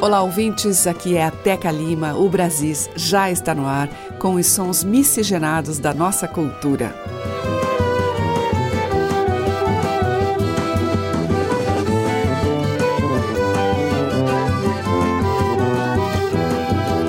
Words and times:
Olá, 0.00 0.22
ouvintes. 0.22 0.86
Aqui 0.86 1.16
é 1.16 1.24
a 1.24 1.30
Teca 1.32 1.72
Lima. 1.72 2.14
O 2.14 2.28
Brasis 2.28 2.88
já 2.94 3.32
está 3.32 3.52
no 3.52 3.66
ar 3.66 3.88
com 4.20 4.36
os 4.36 4.46
sons 4.46 4.84
miscigenados 4.84 5.80
da 5.80 5.92
nossa 5.92 6.28
cultura. 6.28 6.94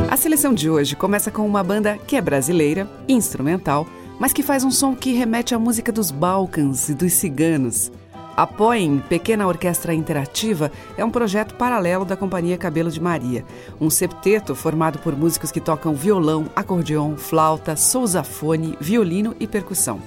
A 0.09 0.17
seleção 0.17 0.51
de 0.51 0.67
hoje 0.67 0.95
começa 0.95 1.29
com 1.29 1.45
uma 1.45 1.63
banda 1.63 1.95
que 1.95 2.15
é 2.15 2.21
brasileira, 2.21 2.89
instrumental, 3.07 3.85
mas 4.19 4.33
que 4.33 4.41
faz 4.41 4.63
um 4.63 4.71
som 4.71 4.95
que 4.95 5.13
remete 5.13 5.53
à 5.53 5.59
música 5.59 5.91
dos 5.91 6.09
Balcãs 6.09 6.89
e 6.89 6.95
dos 6.95 7.13
ciganos. 7.13 7.91
Apoiem 8.39 8.99
Pequena 8.99 9.45
Orquestra 9.45 9.93
Interativa 9.93 10.71
é 10.97 11.03
um 11.03 11.11
projeto 11.11 11.55
paralelo 11.55 12.05
da 12.05 12.15
Companhia 12.15 12.57
Cabelo 12.57 12.89
de 12.89 13.01
Maria, 13.01 13.43
um 13.81 13.89
septeto 13.89 14.55
formado 14.55 14.97
por 14.99 15.13
músicos 15.13 15.51
que 15.51 15.59
tocam 15.59 15.93
violão, 15.93 16.45
acordeon, 16.55 17.17
flauta, 17.17 17.75
sousafone, 17.75 18.77
violino 18.79 19.35
e 19.41 19.45
percussão. 19.45 19.99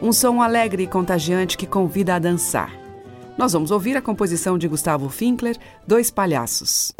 Um 0.00 0.10
som 0.10 0.40
alegre 0.40 0.84
e 0.84 0.86
contagiante 0.86 1.58
que 1.58 1.66
convida 1.66 2.14
a 2.14 2.18
dançar. 2.18 2.72
Nós 3.36 3.52
vamos 3.52 3.70
ouvir 3.70 3.94
a 3.94 4.00
composição 4.00 4.56
de 4.56 4.66
Gustavo 4.66 5.10
Finkler, 5.10 5.58
Dois 5.86 6.10
Palhaços. 6.10 6.94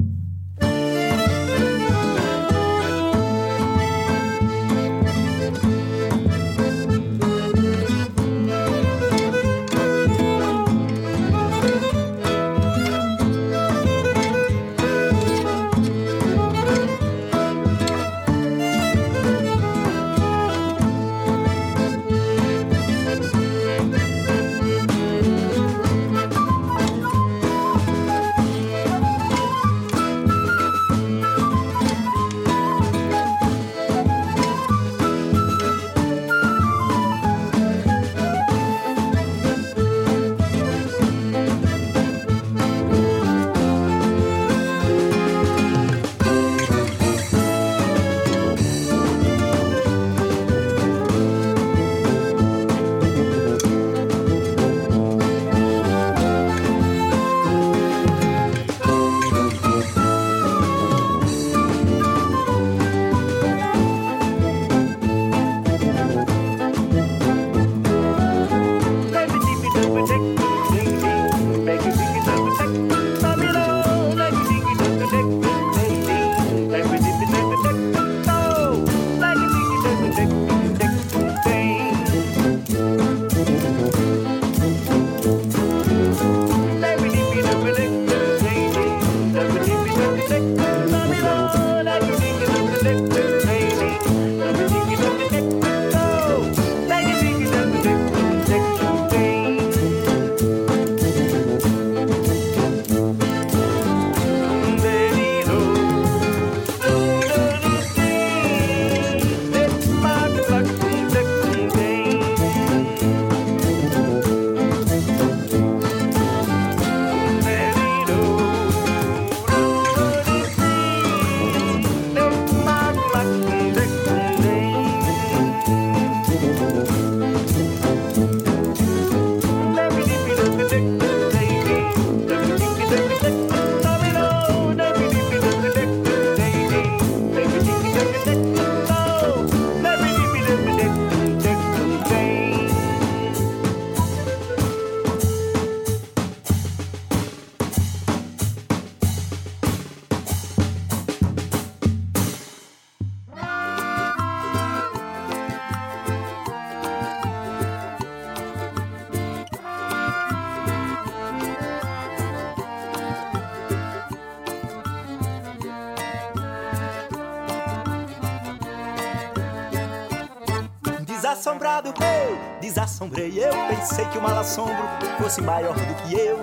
Desassombrado, 171.36 171.88
eu 171.88 172.38
desassombrei. 172.62 173.44
Eu 173.44 173.52
pensei 173.68 174.06
que 174.06 174.16
o 174.16 174.22
mal 174.22 174.38
assombro 174.38 174.88
fosse 175.20 175.42
maior 175.42 175.74
do 175.74 175.94
que 176.02 176.14
eu. 176.14 176.38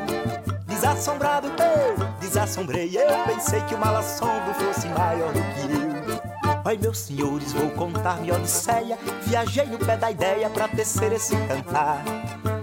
Desassombrado, 0.68 1.48
eu 1.48 2.06
desassombrei. 2.20 2.96
Eu 2.96 3.26
pensei 3.26 3.60
que 3.62 3.74
o 3.74 3.80
mal 3.80 3.96
assombro 3.96 4.54
fosse 4.54 4.88
maior 4.90 5.34
do 5.34 5.42
que 5.42 5.74
eu. 5.74 6.62
Ai, 6.64 6.78
meus 6.78 7.00
senhores, 7.00 7.52
vou 7.54 7.72
contar 7.72 8.22
minha 8.22 8.36
odisseia. 8.36 9.00
Viajei 9.24 9.66
no 9.66 9.80
pé 9.80 9.98
da 9.98 10.12
ideia 10.12 10.48
pra 10.52 10.68
tecer 10.68 11.12
esse 11.12 11.36
cantar. 11.48 12.04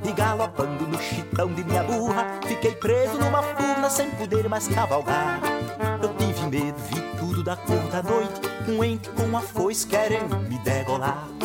E 0.04 0.12
galopando 0.12 0.86
no 0.86 1.02
chitão 1.02 1.52
de 1.52 1.64
minha 1.64 1.82
burra, 1.82 2.38
fiquei 2.46 2.76
preso 2.76 3.18
numa 3.18 3.42
furna 3.42 3.90
sem 3.90 4.08
poder 4.12 4.48
mais 4.48 4.68
cavalgar. 4.68 5.40
Eu 6.00 6.14
tive 6.14 6.46
medo, 6.46 6.78
vi 6.78 7.00
tudo 7.18 7.42
da 7.42 7.56
cor 7.56 7.82
da 7.90 8.00
noite. 8.04 8.40
Um 8.68 8.84
ente 8.84 9.10
com 9.10 9.24
uma 9.24 9.40
foice 9.40 9.84
querendo 9.84 10.36
me 10.48 10.58
degolar. 10.60 11.39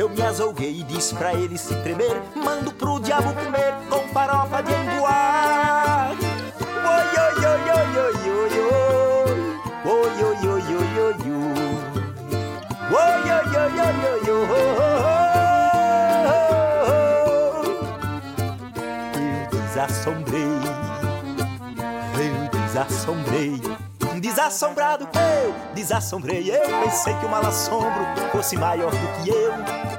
Eu 0.00 0.08
me 0.08 0.22
azouguei 0.22 0.80
e 0.80 0.82
disse 0.82 1.14
pra 1.14 1.34
ele 1.34 1.58
se 1.58 1.74
tremer 1.82 2.22
Mando 2.34 2.72
pro 2.72 2.98
diabo 3.00 3.34
comer 3.34 3.74
com 3.90 4.08
farofa 4.08 4.62
de 4.62 4.72
emboar 4.72 6.12
Oi, 6.16 7.04
oi, 7.20 7.36
oi, 7.44 7.60
oi, 7.68 7.98
oi, 7.98 8.16
oi, 8.30 8.56
oi 8.56 8.80
Oi, 9.84 10.24
oi, 10.24 10.40
oi, 10.48 10.48
oi, 10.48 10.72
oi, 10.72 10.96
oi 11.00 11.20
Oi, 12.96 13.20
oi, 13.28 13.44
oi, 13.58 13.76
oi, 13.78 14.00
oi, 14.08 14.30
oi 14.30 14.50
desassombrei 19.50 20.56
Eu 22.16 22.48
desassombrei 22.58 23.60
Desassombrado 24.18 25.08
eu 25.14 25.54
desassombrei 25.74 26.50
Eu 26.50 26.62
pensei 26.84 27.14
que 27.16 27.26
o 27.26 27.28
mal 27.28 27.44
assombro 27.44 28.06
fosse 28.32 28.56
maior 28.56 28.90
do 28.90 29.22
que 29.22 29.28
eu 29.28 29.89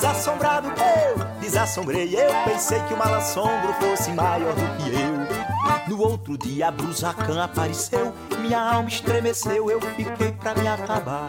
Desassombrado 0.00 0.68
eu, 0.68 1.40
desassombrei 1.42 2.16
eu. 2.16 2.30
Pensei 2.46 2.80
que 2.84 2.94
o 2.94 2.96
mal 2.96 3.12
assombro 3.12 3.74
fosse 3.74 4.10
maior 4.12 4.54
do 4.54 4.76
que 4.78 4.88
eu. 4.94 5.94
No 5.94 6.02
outro 6.02 6.38
dia 6.38 6.68
a 6.68 6.70
Brusacan 6.70 7.44
apareceu, 7.44 8.10
minha 8.38 8.58
alma 8.58 8.88
estremeceu, 8.88 9.70
eu 9.70 9.78
fiquei 9.78 10.32
pra 10.32 10.54
me 10.54 10.66
acabar. 10.66 11.28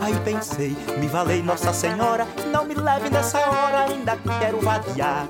Aí 0.00 0.14
pensei, 0.20 0.76
me 1.00 1.08
valei 1.08 1.42
Nossa 1.42 1.72
Senhora, 1.72 2.28
não 2.52 2.64
me 2.64 2.74
leve 2.74 3.10
nessa 3.10 3.40
hora, 3.40 3.86
ainda 3.86 4.16
quero 4.38 4.60
vadiar. 4.60 5.26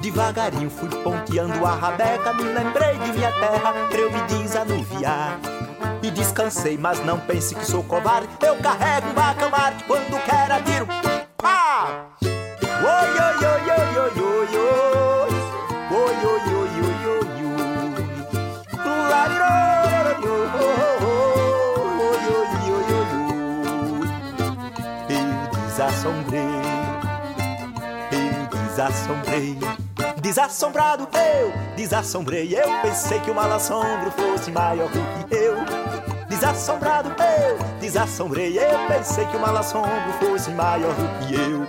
Devagarinho 0.00 0.68
fui 0.68 0.88
ponteando 0.88 1.64
a 1.64 1.76
rabeca, 1.76 2.34
me 2.34 2.42
lembrei 2.42 2.98
de 2.98 3.12
minha 3.12 3.30
terra, 3.30 3.72
pra 3.88 3.98
eu 3.98 4.10
me 4.10 4.20
desanuviar. 4.22 5.38
E 6.02 6.10
descansei, 6.10 6.76
mas 6.76 7.04
não 7.04 7.20
pense 7.20 7.54
que 7.54 7.64
sou 7.64 7.84
covarde, 7.84 8.28
eu 8.42 8.56
carrego 8.56 9.10
um 9.10 9.14
bacamarte 9.14 9.84
quando 9.84 10.20
quero 10.24 10.54
atiro. 10.54 10.99
Desassombrado 30.30 31.08
eu, 31.12 31.52
desassombrei 31.74 32.56
eu. 32.56 32.80
Pensei 32.82 33.18
que 33.18 33.32
o 33.32 33.34
mal 33.34 33.50
assombro 33.50 34.12
fosse 34.12 34.52
maior 34.52 34.88
do 34.88 35.26
que 35.26 35.34
eu. 35.34 35.56
Desassombrado 36.28 37.08
eu, 37.20 37.58
desassombrei 37.80 38.56
eu. 38.56 38.78
Pensei 38.86 39.26
que 39.26 39.36
o 39.36 39.40
mal 39.40 39.56
assombro 39.56 40.12
fosse 40.20 40.52
maior 40.52 40.94
do 40.94 41.26
que 41.26 41.34
eu. 41.34 41.66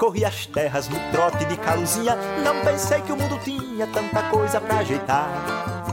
Corri 0.00 0.24
as 0.24 0.46
terras 0.46 0.88
no 0.88 0.98
trote 1.12 1.44
de 1.44 1.56
caluzinha. 1.56 2.16
Não 2.42 2.60
pensei 2.64 3.00
que 3.02 3.12
o 3.12 3.16
mundo 3.16 3.38
tinha 3.44 3.86
tanta 3.86 4.20
coisa 4.24 4.60
pra 4.60 4.78
ajeitar. 4.78 5.28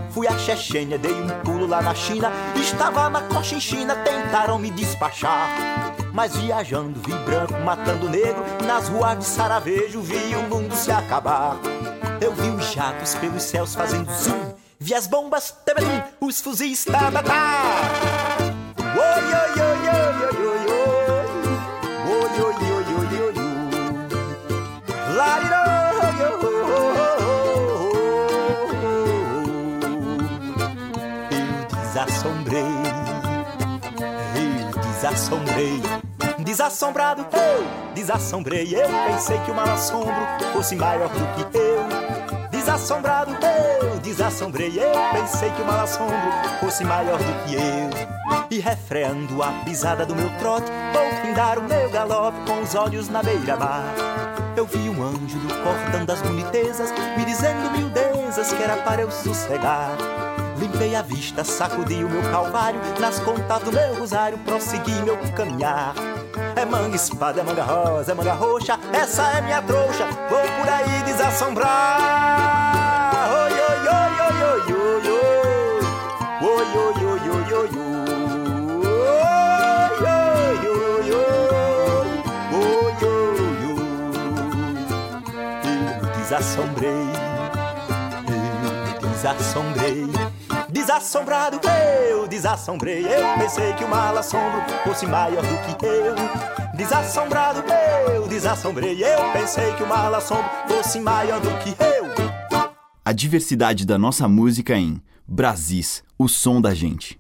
Fui 0.10 0.28
à 0.28 0.36
Chechênia, 0.36 0.98
dei 0.98 1.14
um 1.14 1.30
pulo 1.44 1.68
lá 1.68 1.80
na 1.80 1.94
China. 1.94 2.32
Estava 2.56 3.08
na 3.12 3.22
Cochinchina, 3.22 3.96
tentaram 3.98 4.58
me 4.58 4.72
despachar. 4.72 5.48
Mas 6.12 6.36
viajando, 6.36 7.00
vi 7.06 7.14
branco 7.20 7.54
matando 7.64 8.10
negro. 8.10 8.44
Nas 8.66 8.90
ruas 8.90 9.20
de 9.20 9.26
Saravejo, 9.26 10.02
vi 10.02 10.36
o 10.36 10.50
mundo 10.50 10.76
se 10.76 10.92
acabar. 10.92 11.56
Eu 12.22 12.34
vi 12.34 12.50
os 12.50 12.74
jatos 12.74 13.16
pelos 13.16 13.44
céus 13.44 13.74
fazendo 13.74 14.12
zoom. 14.12 14.54
Vi 14.78 14.94
as 14.94 15.08
bombas, 15.08 15.56
tebelim, 15.66 16.04
os 16.20 16.42
fuzis, 16.42 16.84
tá, 16.84 17.12
tá, 17.12 17.24
tá. 17.24 17.62
Oi, 18.78 19.24
oi, 19.24 19.52
oi, 19.62 19.80
oi, 19.88 20.10
oi, 20.26 20.38
oi, 20.46 20.64
oi. 20.70 20.90
Oi, 22.10 22.30
oi, 22.42 22.44
oi, 22.44 22.74
oi, 22.74 23.00
oi, 23.00 23.24
oi. 23.24 23.50
Eu 31.32 31.68
desassombrei, 31.78 32.72
eu 34.36 34.80
desassombrei. 34.82 35.82
Desassombrado 36.40 37.26
eu, 37.34 37.94
desassombrei 37.94 38.76
eu. 38.76 38.88
Pensei 39.08 39.38
que 39.40 39.52
o 39.52 39.56
mal 39.56 39.70
assombro 39.70 40.14
fosse 40.54 40.76
maior 40.76 41.10
do 41.10 41.52
que 41.52 41.58
eu. 41.58 41.99
Desassombrado 42.60 43.32
eu, 43.82 44.00
desassombrei 44.00 44.78
eu. 44.78 44.92
Pensei 45.14 45.50
que 45.50 45.62
o 45.62 45.66
mal 45.66 45.80
assombro 45.80 46.14
fosse 46.60 46.84
maior 46.84 47.18
do 47.18 47.46
que 47.46 47.56
eu. 47.56 47.90
E 48.52 48.60
refreando 48.60 49.42
a 49.42 49.50
pisada 49.64 50.06
do 50.06 50.14
meu 50.14 50.30
trote, 50.40 50.70
vou 50.92 51.10
findar 51.22 51.58
o 51.58 51.64
meu 51.64 51.90
galope 51.90 52.38
com 52.46 52.62
os 52.62 52.76
olhos 52.76 53.08
na 53.08 53.24
beira-mar. 53.24 53.96
Eu 54.58 54.66
vi 54.66 54.90
um 54.90 55.02
anjo 55.02 55.40
do 55.40 55.48
cordão 55.64 56.04
das 56.06 56.22
bonitezas 56.22 56.92
me 57.18 57.24
dizendo 57.24 57.72
miudezas 57.72 58.52
que 58.52 58.62
era 58.62 58.76
para 58.84 59.04
eu 59.04 59.10
sossegar. 59.10 59.96
Limpei 60.58 60.98
a 60.98 61.02
vista, 61.02 61.46
sacudi 61.46 62.04
o 62.04 62.10
meu 62.10 62.30
calvário, 62.30 62.82
nas 63.00 63.22
contas 63.22 63.64
do 63.64 63.72
meu 63.72 63.96
rosário, 63.96 64.38
prossegui 64.40 65.02
meu 65.04 65.18
caminhar. 65.34 65.96
É 66.56 66.66
manga 66.66 66.96
espada, 66.96 67.42
é 67.42 67.44
manga 67.44 67.64
rosa, 67.64 68.12
é 68.12 68.16
manga 68.16 68.34
roxa, 68.34 68.80
essa 68.94 69.24
é 69.24 69.42
minha 69.42 69.62
trouxa, 69.62 70.06
vou 70.30 70.42
por 70.42 70.70
aí 70.70 71.04
desassombar. 71.04 72.00
Oi, 73.32 73.54
oi, 73.54 73.88
oi, 73.88 74.20
oi, 74.22 74.42
oi, 74.44 74.74
oi, 74.74 75.10
oi. 75.10 75.40
Oi, 76.42 76.66
oi, 76.76 77.04
oi, 77.06 77.30
oi, 77.30 77.54
oi, 77.54 77.70
oi. 77.74 78.10
Eu 85.72 86.00
eu 89.02 89.10
desassombrei. 89.10 90.29
Desassombrado 90.90 91.60
eu, 92.10 92.28
desassombrei 92.28 93.06
eu. 93.06 93.38
Pensei 93.38 93.74
que 93.74 93.84
o 93.84 93.88
mal 93.88 94.18
assombro 94.18 94.60
fosse 94.84 95.06
maior 95.06 95.44
do 95.44 95.78
que 95.78 95.86
eu. 95.86 96.16
Desassombrado 96.76 97.64
eu, 98.12 98.28
desassombrei 98.28 99.04
eu. 99.04 99.32
Pensei 99.32 99.72
que 99.76 99.84
o 99.84 99.88
mal 99.88 100.12
assombro 100.16 100.50
fosse 100.68 101.00
maior 101.00 101.40
do 101.42 101.52
que 101.60 101.70
eu. 101.80 102.70
A 103.06 103.14
diversidade 103.14 103.86
da 103.86 104.00
nossa 104.00 104.28
música 104.28 104.76
em 104.76 105.00
Brasis, 105.28 106.04
o 106.18 106.28
som 106.28 106.60
da 106.60 106.74
gente. 106.74 107.19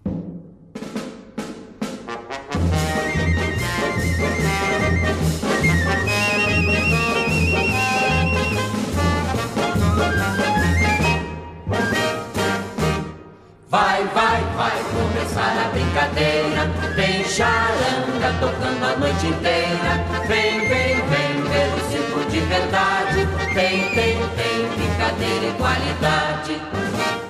Charanga 17.29 18.33
tocando 18.39 18.83
a 18.83 18.97
noite 18.97 19.27
inteira. 19.27 20.03
Vem, 20.27 20.61
vem, 20.61 20.95
vem 20.95 21.43
ver 21.43 21.73
o 21.75 21.91
circo 21.91 22.27
de 22.31 22.39
verdade. 22.39 23.27
Tem, 23.53 23.93
tem, 23.93 24.17
tem 24.29 24.67
brincadeira 24.75 25.45
e 25.45 25.53
qualidade. 25.53 27.28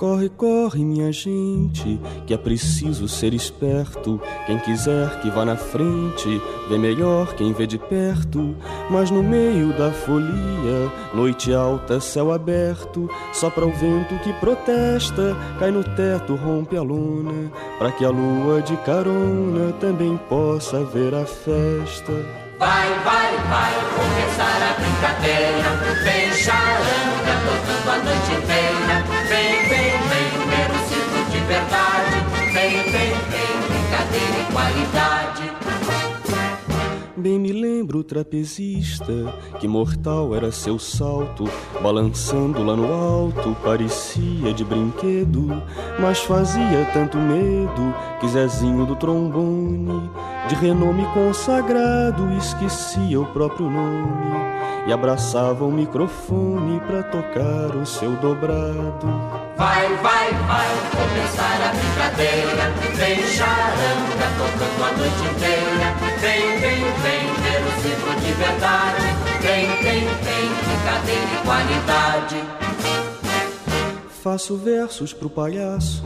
Corre, 0.00 0.30
corre, 0.30 0.82
minha 0.82 1.12
gente, 1.12 2.00
que 2.26 2.32
é 2.32 2.38
preciso 2.38 3.06
ser 3.06 3.34
esperto. 3.34 4.18
Quem 4.46 4.58
quiser 4.58 5.20
que 5.20 5.28
vá 5.28 5.44
na 5.44 5.56
frente, 5.56 6.40
vê 6.70 6.78
melhor 6.78 7.34
quem 7.34 7.52
vê 7.52 7.66
de 7.66 7.76
perto. 7.76 8.56
Mas 8.88 9.10
no 9.10 9.22
meio 9.22 9.76
da 9.76 9.90
folia, 9.90 10.90
noite 11.12 11.52
alta, 11.52 12.00
céu 12.00 12.32
aberto, 12.32 13.10
sopra 13.34 13.66
o 13.66 13.72
vento 13.72 14.18
que 14.24 14.32
protesta, 14.40 15.36
cai 15.58 15.70
no 15.70 15.84
teto, 15.84 16.34
rompe 16.34 16.78
a 16.78 16.82
lona, 16.82 17.52
para 17.78 17.92
que 17.92 18.02
a 18.02 18.08
lua 18.08 18.62
de 18.62 18.78
carona 18.78 19.70
também 19.80 20.16
possa 20.30 20.82
ver 20.82 21.14
a 21.14 21.26
festa. 21.26 22.12
Vai, 22.58 22.88
vai, 23.04 23.36
vai 23.50 23.74
começar 23.96 24.62
a 24.62 24.80
brincadeira. 24.80 25.70
Vem 26.04 26.32
charanga 26.32 27.34
tocando 27.44 27.90
a 27.90 27.98
noite 28.02 28.42
inteira. 28.42 28.59
Bem 37.20 37.38
me 37.38 37.52
lembro 37.52 37.98
o 37.98 38.04
trapezista, 38.04 39.12
que 39.58 39.68
mortal 39.68 40.34
era 40.34 40.50
seu 40.50 40.78
salto, 40.78 41.44
balançando 41.82 42.62
lá 42.64 42.74
no 42.74 42.90
alto, 42.90 43.54
parecia 43.62 44.54
de 44.54 44.64
brinquedo, 44.64 45.62
mas 45.98 46.20
fazia 46.20 46.88
tanto 46.94 47.18
medo 47.18 47.94
que 48.18 48.26
Zezinho 48.26 48.86
do 48.86 48.96
trombone, 48.96 50.10
de 50.48 50.54
renome 50.54 51.04
consagrado, 51.12 52.32
esquecia 52.38 53.20
o 53.20 53.26
próprio 53.26 53.68
nome 53.68 54.40
e 54.86 54.92
abraçava 54.92 55.66
o 55.66 55.70
microfone 55.70 56.80
pra 56.86 57.02
tocar 57.02 57.76
o 57.76 57.84
seu 57.84 58.12
dobrado. 58.12 59.06
Vai, 59.58 59.88
vai, 59.96 60.32
vai 60.32 60.68
começar 60.90 61.68
a 61.68 61.72
brincadeira. 61.74 62.72
Vem 62.94 63.22
charanga 63.26 64.26
tocando 64.38 64.84
a 64.84 64.92
noite 64.96 65.34
inteira. 65.34 66.09
Circo 68.40 68.44
de 68.44 68.44
verdade. 68.44 69.02
Vem, 69.42 69.66
vem, 69.82 70.00
vem 70.00 70.48
brincadeira 70.64 71.34
e 71.34 71.44
qualidade. 71.44 72.36
Faço 74.22 74.56
versos 74.56 75.14
pro 75.14 75.30
palhaço, 75.30 76.04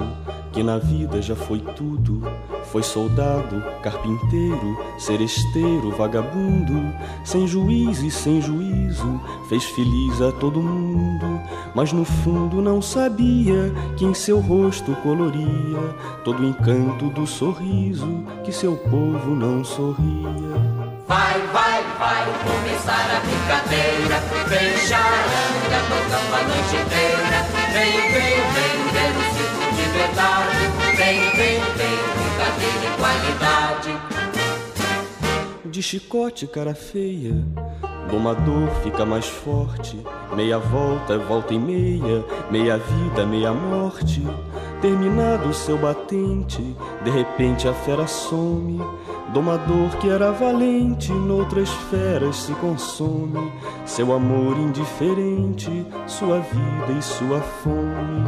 que 0.53 0.63
na 0.63 0.79
vida 0.79 1.21
já 1.21 1.35
foi 1.35 1.59
tudo. 1.59 2.23
Foi 2.71 2.83
soldado, 2.83 3.63
carpinteiro, 3.83 4.79
seresteiro, 4.99 5.91
vagabundo, 5.93 6.93
sem 7.25 7.47
juiz 7.47 8.01
e 8.01 8.11
sem 8.11 8.41
juízo, 8.41 9.21
fez 9.49 9.65
feliz 9.65 10.21
a 10.21 10.33
todo 10.33 10.63
mundo, 10.63 11.41
mas 11.75 11.93
no 11.93 12.05
fundo 12.05 12.61
não 12.61 12.83
sabia 12.83 13.73
que 13.97 14.05
em 14.05 14.15
seu 14.15 14.41
rosto 14.41 14.93
coloria 15.03 15.95
todo 16.25 16.43
o 16.43 16.47
encanto 16.47 17.11
do 17.11 17.27
sorriso 17.27 18.25
que 18.43 18.51
seu 18.51 18.77
povo 18.77 19.37
não 19.37 19.63
sorria. 19.63 20.74
Vai, 21.07 21.39
vai, 21.53 21.83
vai 21.99 22.25
começar 22.45 23.07
a 23.11 23.21
brincadeira. 23.21 24.17
Vem 24.49 24.77
charanga 24.79 25.79
tocando 25.89 26.35
a 26.35 26.43
noite 26.43 26.77
inteira. 26.77 27.39
Vem, 27.73 27.93
vem, 28.13 28.37
vem 28.55 28.79
ver 28.93 29.13
o 29.13 29.23
circo 29.35 29.67
de 29.75 29.85
verdade. 29.99 30.63
Vem, 30.97 31.19
vem, 31.37 31.61
vem, 31.77 31.99
brincadeira 32.17 32.79
de 32.81 32.89
qualidade. 32.97 33.93
De 35.67 35.83
chicote, 35.83 36.47
cara 36.47 36.75
feia. 36.75 37.35
Domador 38.11 38.71
fica 38.83 39.05
mais 39.05 39.27
forte. 39.27 39.99
Meia 40.35 40.59
volta, 40.59 41.19
volta 41.19 41.53
e 41.53 41.59
meia. 41.59 42.25
Meia 42.51 42.79
vida, 42.79 43.27
meia 43.27 43.53
morte. 43.53 44.23
Terminado 44.81 45.49
o 45.49 45.55
seu 45.55 45.79
batente, 45.79 46.63
de 47.03 47.11
repente 47.11 47.67
a 47.67 47.73
fera 47.73 48.07
some. 48.07 48.79
Domador 49.33 49.97
que 49.99 50.09
era 50.11 50.31
valente, 50.31 51.13
noutras 51.13 51.71
feras 51.91 52.37
se 52.37 52.53
consome. 52.55 53.53
Seu 53.85 54.13
amor 54.13 54.57
indiferente, 54.57 55.87
sua 56.07 56.41
vida 56.41 56.99
e 56.99 57.03
sua 57.03 57.41
fome. 57.41 58.25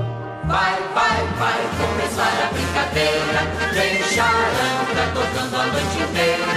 Vai, 0.47 0.81
vai, 0.95 1.26
vai 1.38 1.61
começar 1.76 2.49
a 2.49 2.53
brincadeira. 2.53 3.41
Vem 3.73 4.03
charanga 4.03 5.05
tocando 5.12 5.57
a 5.57 5.67
noite 5.67 5.99
inteira. 6.11 6.55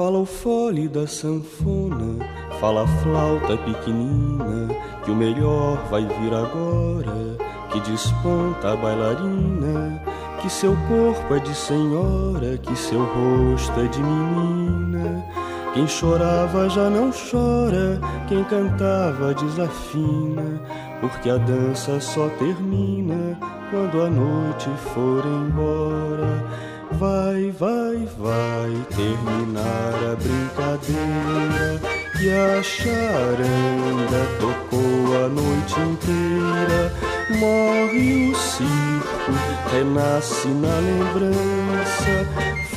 Fala 0.00 0.18
o 0.18 0.24
fole 0.24 0.88
da 0.88 1.06
sanfona, 1.06 2.26
fala 2.58 2.84
a 2.84 2.86
flauta 2.86 3.54
pequenina, 3.58 4.74
que 5.04 5.10
o 5.10 5.14
melhor 5.14 5.76
vai 5.90 6.06
vir 6.06 6.32
agora, 6.32 7.36
que 7.70 7.78
desponta 7.80 8.72
a 8.72 8.76
bailarina, 8.76 10.02
que 10.40 10.48
seu 10.48 10.74
corpo 10.88 11.34
é 11.34 11.38
de 11.40 11.54
senhora, 11.54 12.56
que 12.62 12.74
seu 12.76 13.04
rosto 13.04 13.78
é 13.78 13.88
de 13.88 14.02
menina. 14.02 15.22
Quem 15.74 15.86
chorava 15.86 16.66
já 16.70 16.88
não 16.88 17.10
chora, 17.10 18.00
quem 18.26 18.42
cantava 18.44 19.34
desafina, 19.34 20.62
porque 21.02 21.28
a 21.28 21.36
dança 21.36 22.00
só 22.00 22.26
termina 22.38 23.38
quando 23.70 24.00
a 24.00 24.08
noite 24.08 24.70
for 24.94 25.22
embora. 25.26 26.69
Vai, 26.92 27.50
vai, 27.52 28.08
vai 28.18 28.86
terminar 28.94 29.94
a 30.12 30.16
brincadeira 30.16 31.80
que 32.18 32.30
a 32.30 32.62
charanga 32.62 34.26
tocou 34.38 35.24
a 35.24 35.28
noite 35.28 35.80
inteira. 35.80 36.92
Morre 37.38 38.30
o 38.30 38.34
circo, 38.34 39.32
renasce 39.72 40.48
na 40.48 40.78
lembrança. 40.80 42.26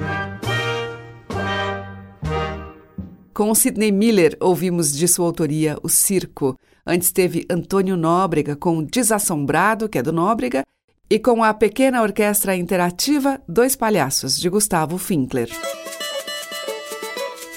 Com 3.34 3.54
Sidney 3.54 3.90
Miller, 3.90 4.36
ouvimos 4.40 4.92
de 4.92 5.08
sua 5.08 5.26
autoria 5.26 5.76
O 5.82 5.88
Circo. 5.88 6.58
Antes 6.92 7.12
teve 7.12 7.46
Antônio 7.48 7.96
Nóbrega 7.96 8.56
com 8.56 8.82
Desassombrado, 8.82 9.88
que 9.88 9.96
é 9.96 10.02
do 10.02 10.12
Nóbrega, 10.12 10.64
e 11.08 11.20
com 11.20 11.44
a 11.44 11.54
pequena 11.54 12.02
orquestra 12.02 12.56
interativa 12.56 13.40
Dois 13.48 13.76
Palhaços, 13.76 14.36
de 14.36 14.48
Gustavo 14.48 14.98
Finkler. 14.98 15.48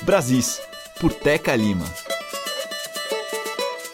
Brasis, 0.04 0.62
por 1.02 1.12
Teca 1.12 1.56
Lima. 1.56 1.86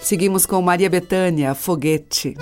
Seguimos 0.01 0.45
com 0.45 0.61
Maria 0.61 0.89
Bethânia, 0.89 1.55
Foguete. 1.55 2.35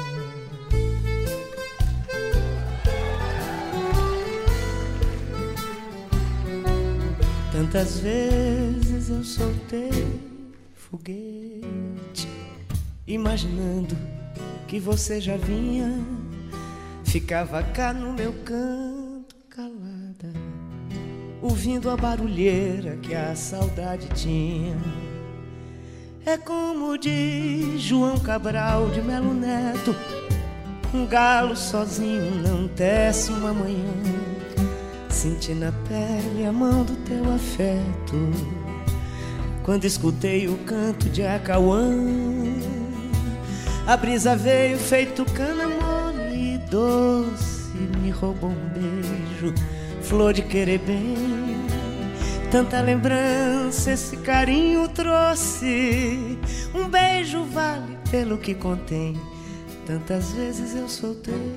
Tantas 7.52 8.00
vezes 8.00 9.12
eu 9.12 9.24
soltei 9.24 10.38
foguete, 10.90 11.68
imaginando 13.08 13.98
que 14.68 14.80
você 14.80 15.22
já 15.22 15.38
vinha, 15.38 15.94
ficava 17.06 17.64
cá 17.64 17.94
no 17.94 18.12
meu 18.12 18.34
canto 18.44 19.36
calada, 19.50 20.34
ouvindo 21.42 21.90
a 21.90 21.96
barulheira 21.96 22.98
que 22.98 23.16
a 23.16 23.34
saudade 23.36 24.10
tinha. 24.10 24.76
É 26.26 26.38
como 26.38 26.98
diz 26.98 27.82
João 27.82 28.20
Cabral 28.20 28.90
de 28.90 29.02
Melo 29.02 29.34
Neto, 29.34 29.96
um 30.94 31.06
galo 31.06 31.56
sozinho 31.56 32.36
não 32.42 32.68
tece 32.68 33.32
uma 33.32 33.54
manhã. 33.54 33.94
Senti 35.10 35.54
na 35.54 35.72
pele 35.72 36.46
a 36.46 36.52
mão 36.52 36.84
do 36.84 36.96
teu 36.98 37.34
afeto 37.34 38.32
Quando 39.64 39.86
escutei 39.86 40.48
o 40.48 40.56
canto 40.60 41.10
de 41.10 41.24
Acauã 41.24 41.90
A 43.88 43.96
brisa 43.96 44.36
veio 44.36 44.78
feito 44.78 45.24
cana 45.24 45.66
mole 45.66 46.56
e 46.56 46.58
doce 46.58 47.72
Me 48.02 48.10
roubou 48.10 48.50
um 48.50 48.70
beijo, 48.74 49.56
flor 50.02 50.34
de 50.34 50.42
querer 50.42 50.80
bem. 50.80 51.16
Tanta 52.52 52.82
lembrança 52.82 53.92
esse 53.92 54.18
carinho 54.18 54.90
trouxe 54.90 56.38
Um 56.76 56.90
beijo 56.90 57.46
vale 57.46 57.98
pelo 58.12 58.38
que 58.38 58.54
contém. 58.54 59.18
Tantas 59.86 60.34
vezes 60.34 60.76
eu 60.76 60.90
soltei 60.90 61.56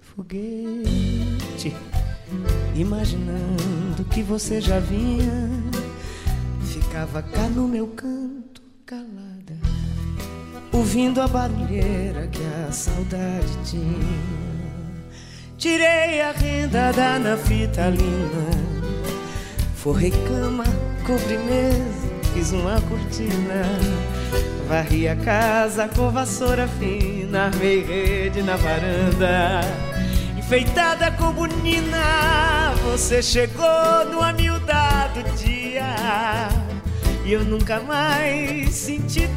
foguete 0.00 1.74
Imaginando 2.74 4.04
que 4.10 4.22
você 4.22 4.60
já 4.60 4.78
vinha, 4.78 5.48
ficava 6.66 7.22
cá 7.22 7.48
no 7.48 7.66
meu 7.66 7.86
canto 7.88 8.60
calada, 8.84 9.56
ouvindo 10.74 11.20
a 11.20 11.28
barulheira 11.28 12.26
que 12.26 12.42
a 12.68 12.72
saudade 12.72 13.56
tinha. 13.64 14.18
Tirei 15.56 16.20
a 16.20 16.32
renda 16.32 16.92
da 16.92 17.18
nafitalina, 17.18 18.50
forrei 19.76 20.10
cama, 20.10 20.64
cobri 21.06 21.38
mesa, 21.38 22.08
fiz 22.34 22.52
uma 22.52 22.80
cortina. 22.82 23.64
Varri 24.68 25.06
a 25.06 25.14
casa 25.14 25.88
com 25.88 26.10
vassoura 26.10 26.66
fina, 26.66 27.46
armei 27.46 27.84
rede 27.84 28.42
na 28.42 28.56
varanda 28.56 29.60
enfeitada 30.44 31.10
com 31.12 31.32
bonina. 31.32 32.74
Você 32.84 33.22
chegou 33.22 34.04
no 34.10 34.22
amildado 34.22 35.22
dia 35.36 36.48
e 37.24 37.32
eu 37.32 37.44
nunca 37.44 37.80
mais 37.80 38.74
senti 38.74 39.28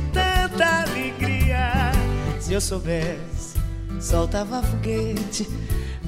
tanta 0.58 0.90
alegria. 0.90 1.92
Se 2.40 2.54
eu 2.54 2.62
soubesse, 2.62 3.58
soltava 4.02 4.64
foguete, 4.64 5.48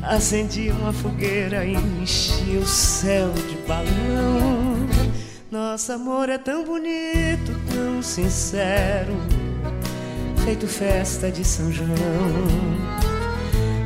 acendia 0.01 0.73
uma 0.73 0.91
fogueira 0.91 1.65
e 1.65 1.73
enchia 1.73 2.59
o 2.59 2.65
céu 2.65 3.31
de 3.31 3.55
balão. 3.67 4.87
Nosso 5.51 5.91
amor 5.91 6.29
é 6.29 6.37
tão 6.37 6.63
bonito, 6.63 7.51
tão 7.73 8.01
sincero, 8.01 9.13
feito 10.43 10.67
festa 10.67 11.31
de 11.31 11.43
São 11.43 11.71
João. 11.71 11.87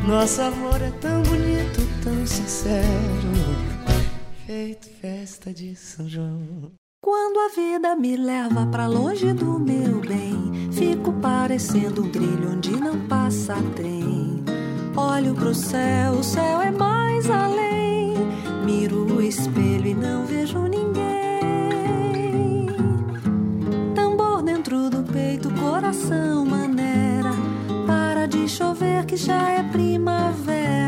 Nosso 0.07 0.41
amor 0.41 0.81
é 0.81 0.91
tão 0.91 1.23
bonito, 1.23 1.81
tão 2.03 2.25
sincero, 2.25 2.83
feito 4.45 4.89
festa 5.01 5.53
de 5.53 5.75
São 5.75 6.07
João. 6.07 6.82
Quando 7.03 7.37
a 7.37 7.49
vida 7.49 7.97
me 7.97 8.15
leva 8.15 8.65
para 8.65 8.87
longe 8.87 9.33
do 9.33 9.59
meu 9.59 9.99
bem, 9.99 10.69
fico 10.71 11.11
parecendo 11.11 12.01
um 12.01 12.09
trilho 12.09 12.53
onde 12.53 12.71
não 12.71 12.97
passa 13.09 13.55
trem. 13.75 14.41
Olho 14.95 15.35
pro 15.35 15.53
céu, 15.53 16.13
o 16.13 16.23
céu 16.23 16.61
é 16.61 16.71
mais 16.71 17.29
além. 17.29 18.13
Miro 18.63 19.17
o 19.17 19.21
espelho 19.21 19.87
e 19.87 19.93
não 19.93 20.25
vejo 20.25 20.59
ninguém. 20.59 21.03
Tambor 23.93 24.41
dentro 24.41 24.89
do 24.89 25.03
peito, 25.03 25.49
coração 25.55 26.45
maneira. 26.45 27.31
Para 27.85 28.27
de 28.27 28.47
chover 28.47 29.05
que 29.05 29.17
já 29.17 29.49
é 29.49 29.63
primavera. 29.63 30.82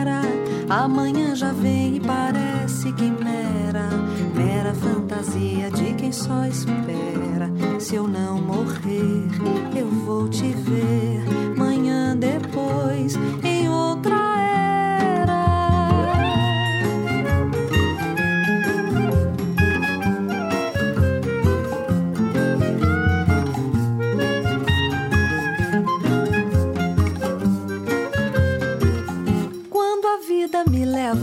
Amanhã 0.70 1.36
já 1.36 1.52
vem 1.52 1.98
e 1.98 2.00
parece 2.00 2.92
quimera. 2.94 3.90
Mera 4.36 4.74
fantasia 4.74 5.70
de 5.72 5.94
quem 5.94 6.12
só 6.12 6.46
espera. 6.46 7.52
Se 7.80 7.96
eu 7.96 8.08
não 8.08 8.42
morrer, 8.42 9.28
eu 9.76 9.88
vou 9.88 10.28
te 10.28 10.48
ver. 10.48 11.24
Manhã 11.56 12.18
depois, 12.18 13.16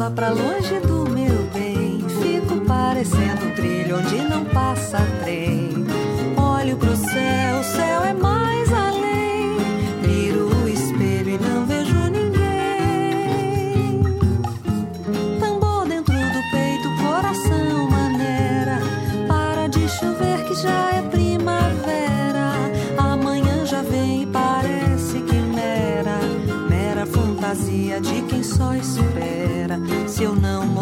leva 0.02 0.10
para 0.10 0.30
longe 0.30 0.80
do 0.80 0.91
eu 30.22 30.36
não 30.36 30.64
morrer. 30.66 30.81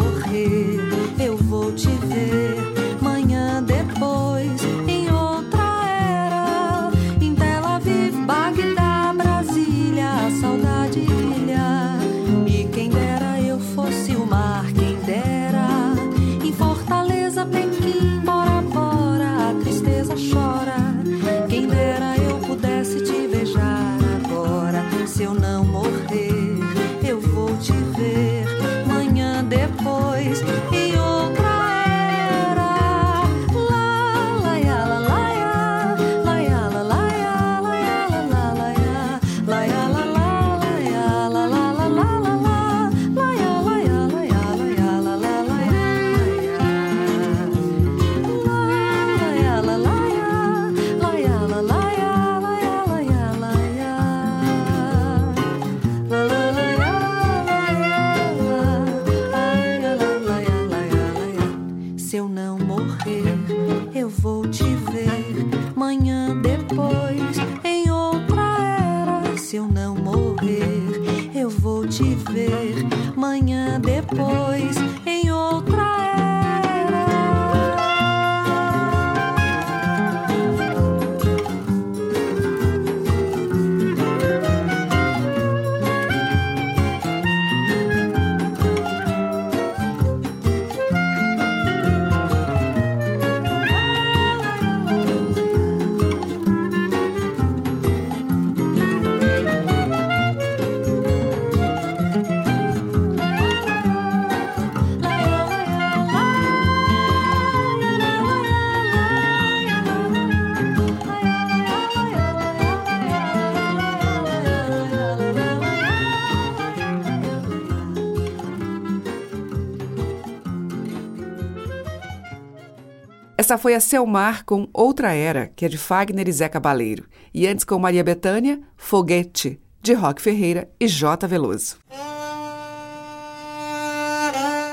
Essa 123.50 123.58
foi 123.58 123.74
a 123.74 123.80
Selmar 123.80 124.44
com 124.44 124.68
Outra 124.72 125.12
Era, 125.12 125.50
que 125.56 125.64
é 125.64 125.68
de 125.68 125.76
Fagner 125.76 126.28
e 126.28 126.32
Zé 126.32 126.48
Cabaleiro. 126.48 127.08
E 127.34 127.48
antes 127.48 127.64
com 127.64 127.80
Maria 127.80 128.04
Bethânia, 128.04 128.60
Foguete, 128.76 129.60
de 129.82 129.92
Roque 129.92 130.22
Ferreira 130.22 130.70
e 130.78 130.86
J. 130.86 131.26
Veloso. 131.26 131.76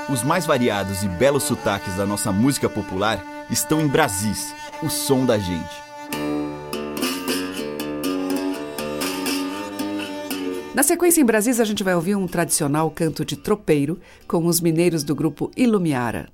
Os 0.08 0.22
mais 0.22 0.46
variados 0.46 1.02
e 1.02 1.08
belos 1.08 1.42
sotaques 1.42 1.96
da 1.96 2.06
nossa 2.06 2.30
música 2.30 2.68
popular 2.68 3.20
estão 3.50 3.80
em 3.80 3.88
Brasis, 3.88 4.54
o 4.80 4.88
som 4.88 5.26
da 5.26 5.36
gente. 5.38 5.82
Na 10.72 10.84
sequência 10.84 11.20
em 11.20 11.24
Brasis, 11.24 11.58
a 11.58 11.64
gente 11.64 11.82
vai 11.82 11.96
ouvir 11.96 12.14
um 12.14 12.28
tradicional 12.28 12.88
canto 12.92 13.24
de 13.24 13.36
tropeiro 13.36 13.98
com 14.28 14.46
os 14.46 14.60
mineiros 14.60 15.02
do 15.02 15.16
grupo 15.16 15.50
Ilumiara. 15.56 16.28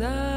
I. 0.00 0.27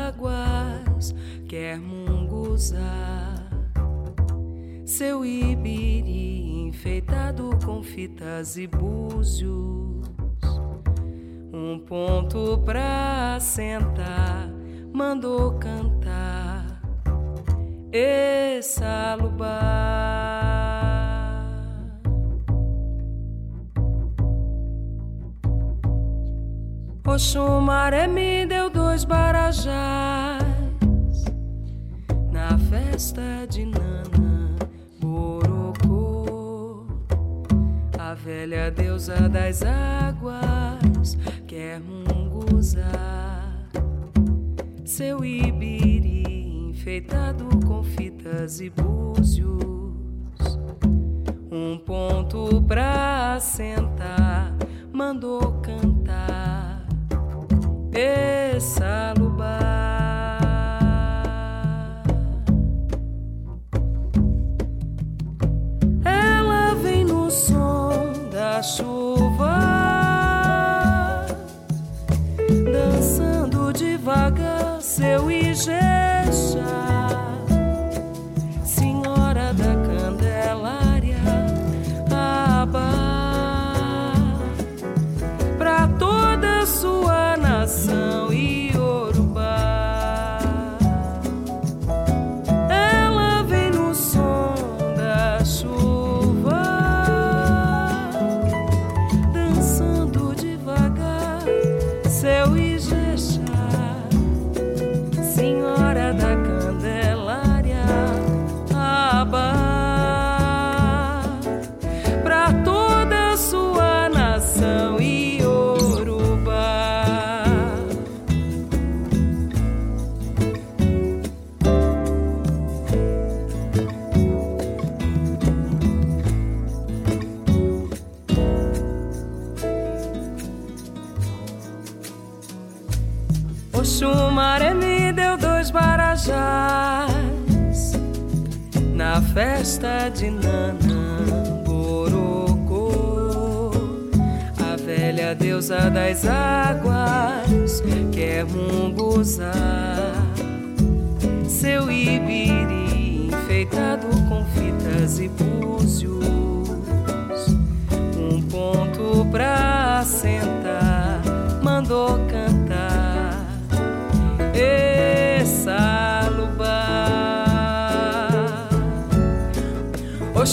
quando 55.12 55.51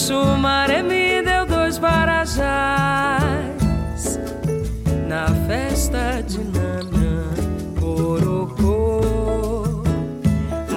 Sumaré 0.09 0.83
me 0.83 1.21
deu 1.23 1.45
dois 1.45 1.77
barajás 1.77 2.49
na 5.07 5.27
festa 5.47 6.23
de 6.27 6.39
Nanã 6.45 7.29
Corocô. 7.79 9.03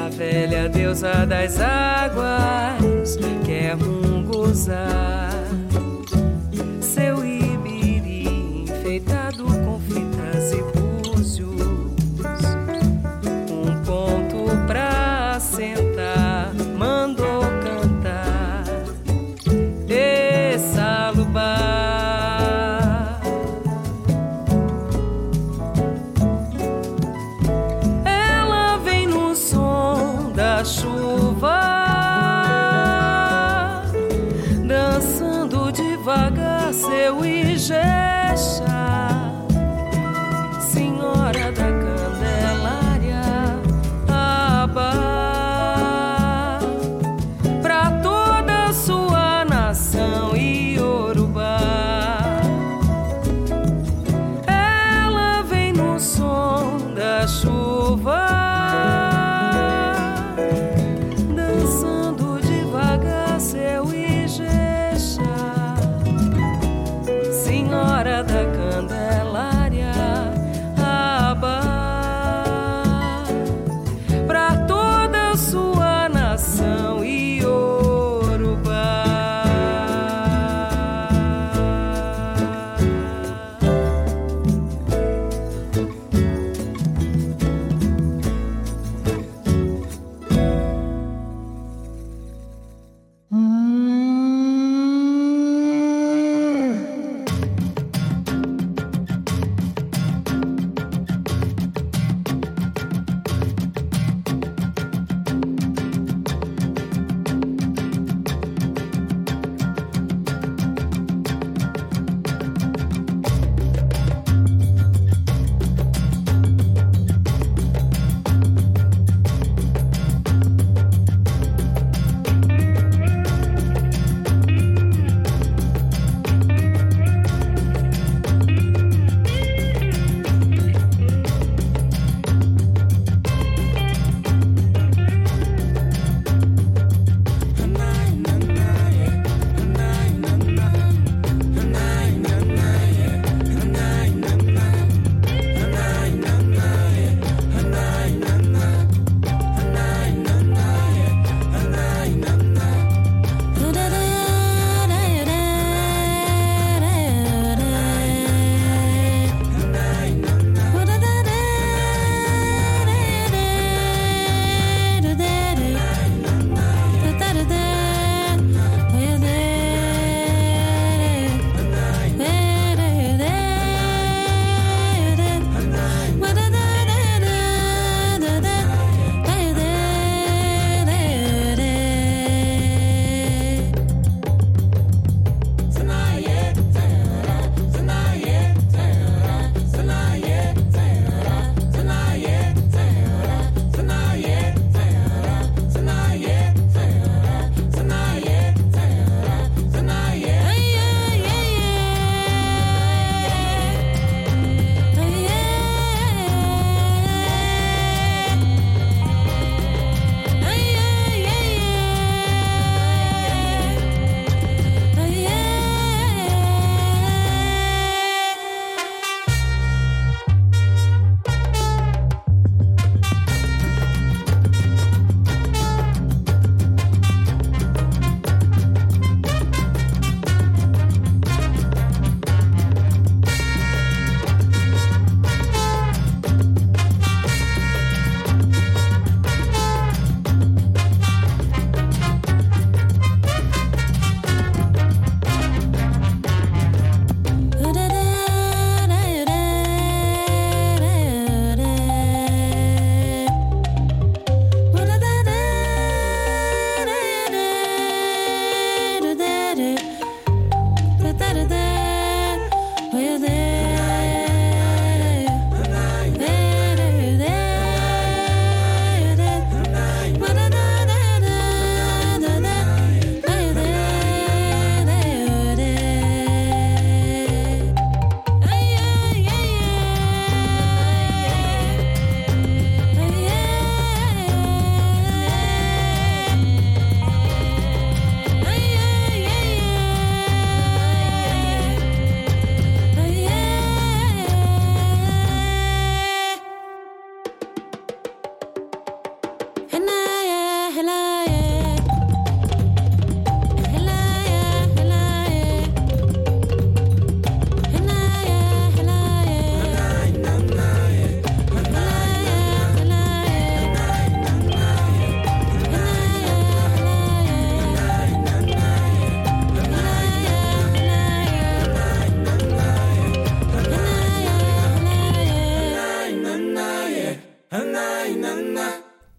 A 0.06 0.10
velha 0.10 0.68
deusa 0.68 1.26
das 1.26 1.62
águas 1.62 3.18
quer 3.46 3.78
um 3.78 4.26
gozar. 4.26 5.11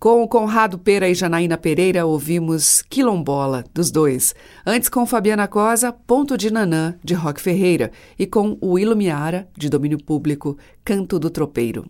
Com 0.03 0.27
Conrado 0.27 0.81
Pera 0.81 1.09
e 1.09 1.15
Janaína 1.15 1.57
Pereira, 1.57 2.05
ouvimos 2.05 2.83
Quilombola, 2.91 3.65
dos 3.73 3.93
dois. 3.93 4.35
Antes, 4.67 4.89
com 4.89 5.07
Fabiana 5.07 5.47
Cosa, 5.47 5.93
Ponto 5.93 6.37
de 6.37 6.53
Nanã, 6.53 6.97
de 7.05 7.15
Roque 7.15 7.41
Ferreira. 7.41 7.93
E 8.19 8.27
com 8.27 8.59
o 8.61 8.77
Ilumiara, 8.77 9.47
de 9.57 9.69
domínio 9.69 10.03
público, 10.03 10.59
Canto 10.85 11.21
do 11.21 11.31
Tropeiro. 11.31 11.87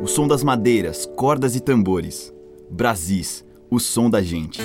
O 0.00 0.06
som 0.06 0.28
das 0.28 0.44
madeiras, 0.44 1.06
cordas 1.16 1.56
e 1.56 1.60
tambores. 1.60 2.32
Brasis, 2.70 3.44
o 3.68 3.80
som 3.80 4.08
da 4.08 4.22
gente. 4.22 4.60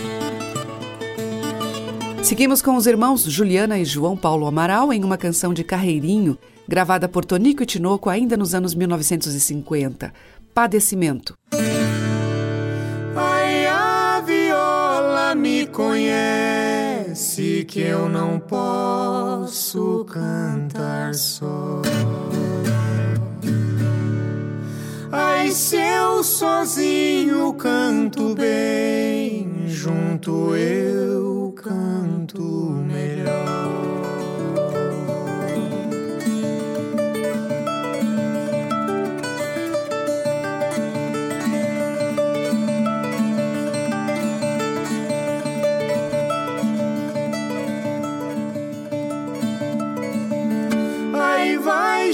Seguimos 2.22 2.62
com 2.62 2.76
os 2.76 2.86
irmãos 2.86 3.24
Juliana 3.24 3.80
e 3.80 3.84
João 3.84 4.16
Paulo 4.16 4.46
Amaral 4.46 4.94
em 4.94 5.04
uma 5.04 5.18
canção 5.18 5.52
de 5.56 5.64
Carreirinho, 5.64 6.38
gravada 6.68 7.10
por 7.10 7.26
Tonico 7.26 7.64
e 7.64 7.66
Tinoco 7.66 8.12
ainda 8.12 8.38
nos 8.38 8.54
anos 8.54 8.76
1950 8.76 10.14
padecimento. 10.54 11.36
Ai, 13.16 13.66
a 13.68 14.22
viola 14.26 15.36
me 15.36 15.68
conhece 15.68 17.64
que 17.66 17.82
eu 17.82 18.08
não 18.08 18.40
posso 18.40 20.06
cantar 20.06 21.14
só. 21.16 21.82
Ai, 25.12 25.52
se 25.52 25.76
eu 25.76 26.24
sozinho 26.24 27.54
canto 27.54 28.34
bem, 28.34 29.68
junto 29.68 30.56
eu 30.56 31.54
canto 31.56 32.42
melhor. 32.88 33.83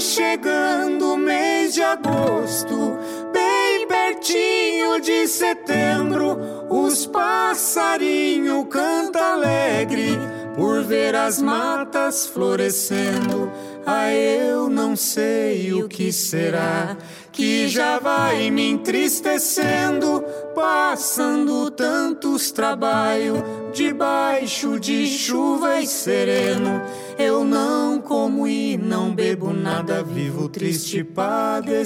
Chegando 0.00 1.12
o 1.12 1.16
mês 1.16 1.74
de 1.74 1.82
agosto, 1.82 2.96
bem 3.32 3.86
pertinho 3.86 5.00
de 5.00 5.28
setembro, 5.28 6.38
os 6.70 7.06
passarinhos 7.06 8.66
cantam 8.70 9.22
alegre 9.22 10.18
por 10.56 10.82
ver 10.82 11.14
as 11.14 11.40
matas 11.40 12.26
florescendo. 12.26 13.52
Ah, 13.86 14.12
eu 14.12 14.68
não 14.70 14.96
sei 14.96 15.72
o 15.72 15.88
que 15.88 16.12
será 16.12 16.96
que 17.40 17.66
já 17.68 17.98
vai 17.98 18.50
me 18.50 18.68
entristecendo, 18.68 20.22
passando 20.54 21.70
tantos 21.70 22.50
trabalhos 22.52 23.38
debaixo 23.72 24.78
de 24.78 25.06
chuva 25.06 25.80
e 25.80 25.86
sereno. 25.86 26.82
Eu 27.18 27.42
não 27.42 27.98
como 27.98 28.46
e 28.46 28.76
não 28.76 29.14
bebo 29.14 29.54
nada, 29.54 30.02
vivo 30.02 30.50
triste 30.50 31.02
padecendo. 31.02 31.80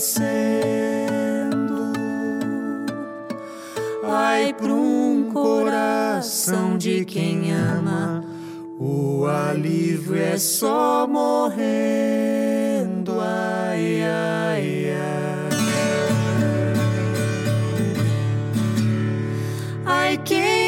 Ai, 4.02 4.52
pra 4.54 4.74
um 4.74 5.30
coração 5.32 6.76
de 6.76 7.04
quem 7.04 7.52
ama, 7.52 8.24
o 8.76 9.24
alívio 9.24 10.16
é 10.16 10.36
só 10.36 11.06
morrendo. 11.06 11.60
Ai, 13.20 14.02
ai. 14.02 14.83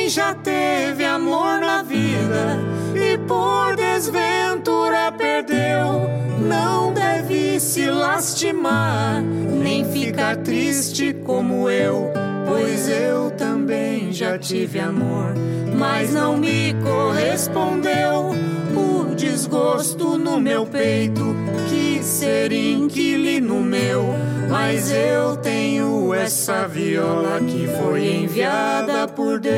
Quem 0.06 0.10
já 0.10 0.34
teve 0.34 1.04
amor 1.04 1.58
na 1.58 1.82
vida 1.82 2.60
e 2.94 3.18
por 3.26 3.74
desventura 3.74 5.10
perdeu, 5.10 6.08
não 6.38 6.92
deve 6.92 7.58
se 7.58 7.90
lastimar, 7.90 9.20
nem 9.20 9.84
ficar 9.84 10.36
triste 10.36 11.12
como 11.24 11.68
eu, 11.68 12.12
pois 12.46 12.88
eu 12.88 13.32
também 13.66 14.12
já 14.12 14.38
tive 14.38 14.78
amor, 14.78 15.34
mas 15.76 16.12
não 16.12 16.36
me 16.36 16.72
correspondeu. 16.74 18.30
O 18.76 19.14
desgosto 19.16 20.16
no 20.16 20.40
meu 20.40 20.64
peito, 20.64 21.34
quis 21.68 22.04
ser 22.04 22.52
inquilino 22.52 23.60
meu 23.60 24.14
mas 24.48 24.92
eu 24.92 25.36
tenho 25.38 26.14
essa 26.14 26.68
viola 26.68 27.40
que 27.40 27.66
foi 27.66 28.06
enviada 28.06 29.08
por 29.08 29.40
Deus. 29.40 29.56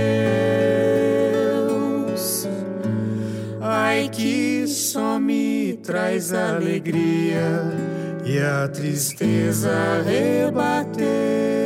Ai, 3.61 4.09
que 4.11 4.67
só 4.67 5.19
me 5.21 5.79
traz 5.83 6.33
alegria 6.33 7.63
e 8.25 8.39
a 8.39 8.67
tristeza 8.69 10.03
rebateu. 10.03 11.58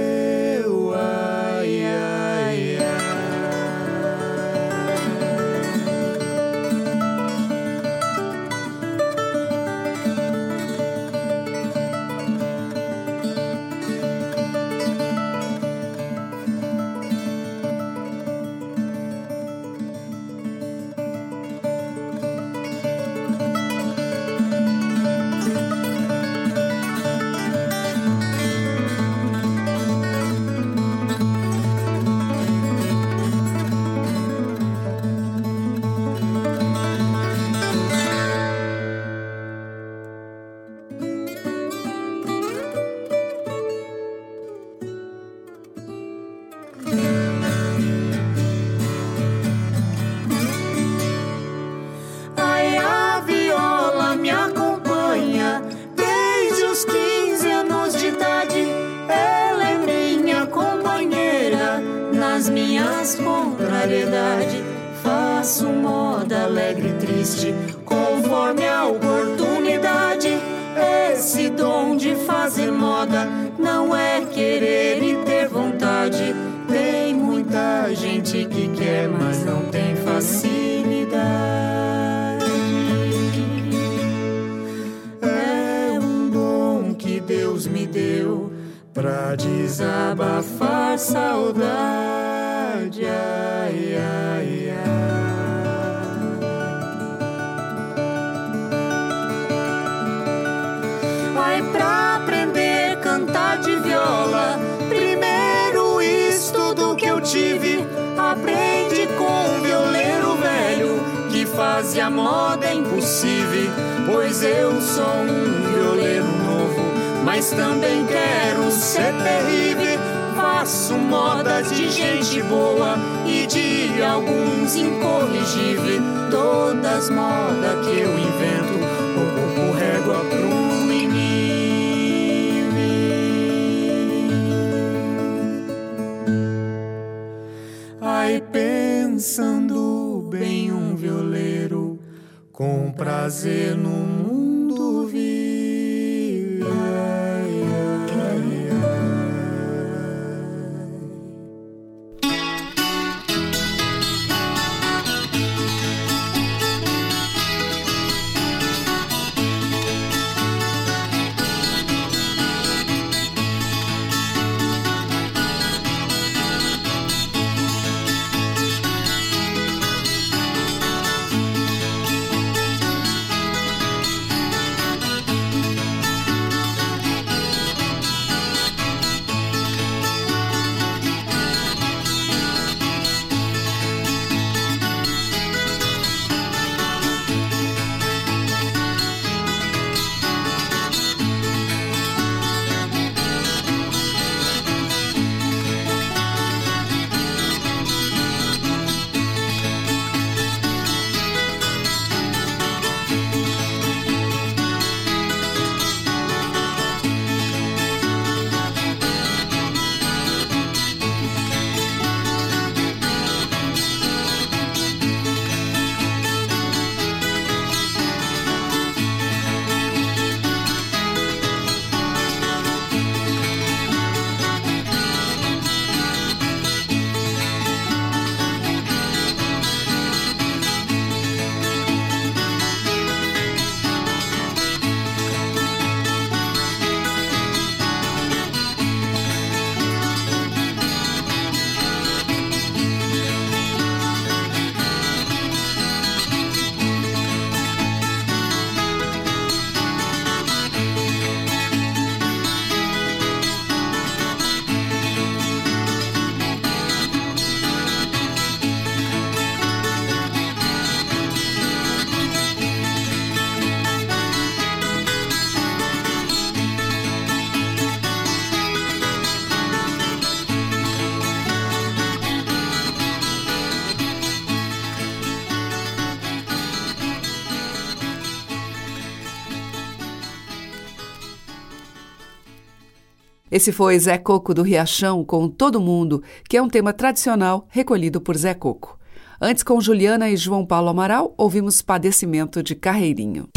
Esse 283.52 283.70
foi 283.70 283.98
Zé 283.98 284.16
Coco 284.16 284.54
do 284.54 284.62
Riachão 284.62 285.22
com 285.22 285.46
Todo 285.46 285.78
Mundo, 285.78 286.22
que 286.48 286.56
é 286.56 286.62
um 286.62 286.70
tema 286.70 286.90
tradicional 286.90 287.66
recolhido 287.68 288.18
por 288.18 288.34
Zé 288.34 288.54
Coco. 288.54 288.98
Antes, 289.38 289.62
com 289.62 289.78
Juliana 289.78 290.30
e 290.30 290.38
João 290.38 290.64
Paulo 290.64 290.88
Amaral, 290.88 291.34
ouvimos 291.36 291.82
Padecimento 291.82 292.62
de 292.62 292.74
Carreirinho. 292.74 293.50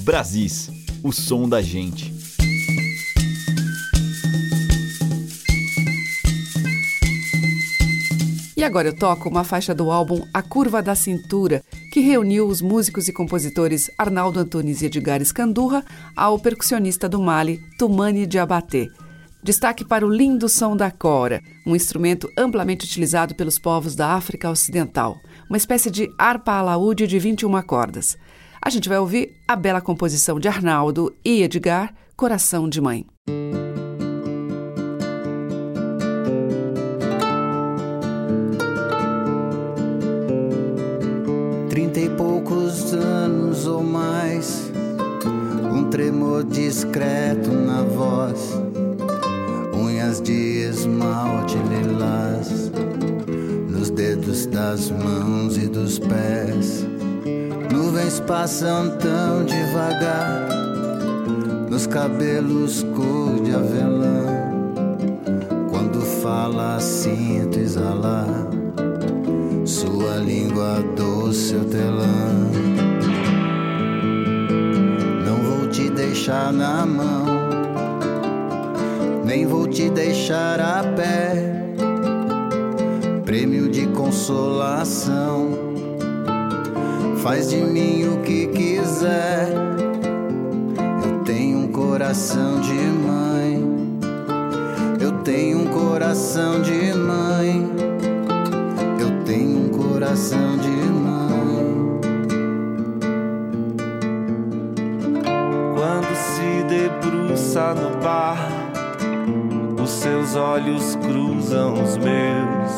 Brasis, 0.00 0.72
o 1.04 1.12
som 1.12 1.48
da 1.48 1.62
gente. 1.62 2.12
E 8.56 8.64
agora 8.64 8.88
eu 8.88 8.96
toco 8.96 9.28
uma 9.28 9.44
faixa 9.44 9.72
do 9.72 9.88
álbum 9.88 10.26
A 10.34 10.42
Curva 10.42 10.82
da 10.82 10.96
Cintura, 10.96 11.62
que 11.98 12.04
reuniu 12.04 12.46
os 12.46 12.62
músicos 12.62 13.08
e 13.08 13.12
compositores 13.12 13.90
Arnaldo 13.98 14.38
Antunes 14.38 14.82
e 14.82 14.86
Edgar 14.86 15.20
Escandurra 15.20 15.84
ao 16.14 16.38
percussionista 16.38 17.08
do 17.08 17.20
Mali, 17.20 17.60
Tumani 17.76 18.24
Diabaté. 18.24 18.86
Destaque 19.42 19.84
para 19.84 20.06
o 20.06 20.08
lindo 20.08 20.48
som 20.48 20.76
da 20.76 20.92
cora, 20.92 21.42
um 21.66 21.74
instrumento 21.74 22.30
amplamente 22.38 22.86
utilizado 22.86 23.34
pelos 23.34 23.58
povos 23.58 23.96
da 23.96 24.12
África 24.12 24.48
Ocidental, 24.48 25.18
uma 25.50 25.56
espécie 25.56 25.90
de 25.90 26.08
harpa 26.16 26.52
alaúde 26.52 27.04
de 27.04 27.18
21 27.18 27.60
cordas. 27.62 28.16
A 28.62 28.70
gente 28.70 28.88
vai 28.88 28.98
ouvir 28.98 29.34
a 29.48 29.56
bela 29.56 29.80
composição 29.80 30.38
de 30.38 30.46
Arnaldo 30.46 31.12
e 31.24 31.42
Edgar, 31.42 31.92
Coração 32.16 32.68
de 32.68 32.80
Mãe. 32.80 33.04
Trinta 41.98 42.00
e 42.00 42.08
poucos 42.10 42.94
anos 42.94 43.66
ou 43.66 43.82
mais, 43.82 44.70
um 45.72 45.90
tremor 45.90 46.44
discreto 46.44 47.50
na 47.50 47.82
voz, 47.82 48.60
unhas 49.74 50.20
de 50.20 50.62
esmalte 50.62 51.56
lilás, 51.58 52.70
nos 53.68 53.90
dedos 53.90 54.46
das 54.46 54.90
mãos 54.90 55.56
e 55.56 55.66
dos 55.66 55.98
pés. 55.98 56.86
Nuvens 57.72 58.20
passam 58.20 58.96
tão 58.98 59.44
devagar, 59.44 60.48
nos 61.68 61.86
cabelos 61.86 62.84
cor 62.94 63.42
de 63.42 63.54
avelã. 63.54 64.24
Quando 65.70 66.00
fala, 66.22 66.78
sinto 66.80 67.58
exalar 67.58 68.57
sua 69.68 70.16
língua 70.16 70.82
doce 70.96 71.54
hortelã. 71.54 72.06
Não 75.26 75.36
vou 75.42 75.68
te 75.68 75.90
deixar 75.90 76.50
na 76.54 76.86
mão, 76.86 77.26
nem 79.26 79.46
vou 79.46 79.66
te 79.66 79.90
deixar 79.90 80.58
a 80.58 80.82
pé. 80.96 81.66
Prêmio 83.26 83.68
de 83.68 83.86
consolação, 83.88 85.50
faz 87.18 87.50
de 87.50 87.58
mim 87.58 88.04
o 88.08 88.22
que 88.22 88.46
quiser. 88.46 89.52
Eu 91.04 91.18
tenho 91.24 91.58
um 91.58 91.68
coração 91.68 92.58
de 92.62 92.72
mãe, 92.72 93.62
eu 94.98 95.12
tenho 95.22 95.58
um 95.58 95.66
coração 95.66 96.62
de 96.62 96.94
mãe 96.94 97.67
coração 100.18 100.56
de 100.58 100.68
mãe. 100.68 102.00
Quando 105.74 106.14
se 106.16 106.64
debruça 106.64 107.74
no 107.74 108.02
bar, 108.02 108.48
os 109.80 109.90
seus 109.90 110.34
olhos 110.34 110.96
cruzam 110.96 111.74
os 111.74 111.96
meus, 111.98 112.72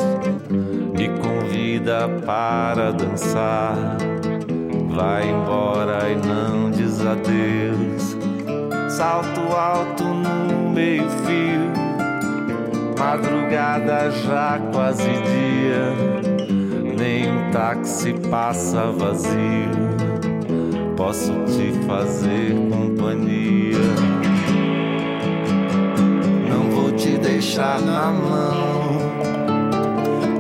me 0.95 1.09
convida 1.19 2.09
para 2.27 2.93
dançar. 2.93 3.97
Vai 4.95 5.31
embora 5.31 6.11
e 6.11 6.17
não 6.17 6.71
diz 6.71 7.01
adeus. 7.01 8.19
Salto 8.91 9.41
alto 9.57 10.05
no 10.05 10.71
meio-fio, 10.71 11.73
madrugada 12.99 14.11
já 14.11 14.61
quase 14.73 15.05
dia 15.05 16.30
nem 17.01 17.51
táxi 17.51 18.13
passa 18.31 18.93
vazio. 18.93 19.91
Posso 20.97 21.33
te 21.47 21.73
fazer 21.87 22.55
companhia. 22.71 23.79
Não 26.47 26.71
vou 26.71 26.93
te 26.93 27.17
deixar 27.17 27.81
na 27.81 28.11
mão, 28.11 28.99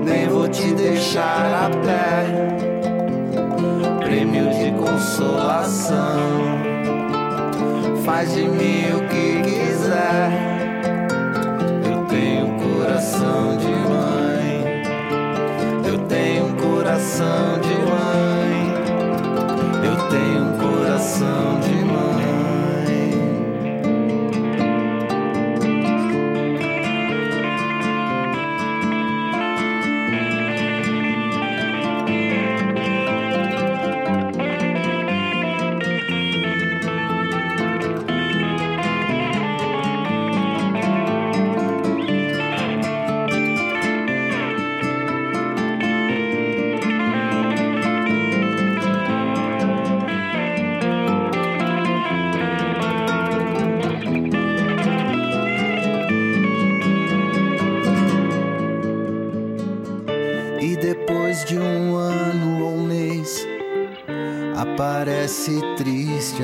nem 0.05 0.29
vou 0.29 0.47
te 0.49 0.75
deixar 0.75 1.65
a 1.65 1.71
pé. 1.71 2.27
Prêmio 4.05 4.51
consolação. 5.01 6.21
Faz 8.05 8.35
de 8.35 8.43
mim 8.43 8.85
o 8.97 9.09
que 9.09 9.43
quiser. 9.43 10.31
Eu 11.91 12.05
tenho 12.07 12.47
coração 12.59 13.57
de 13.57 13.67
mãe. 13.67 14.20
Coração 17.21 17.70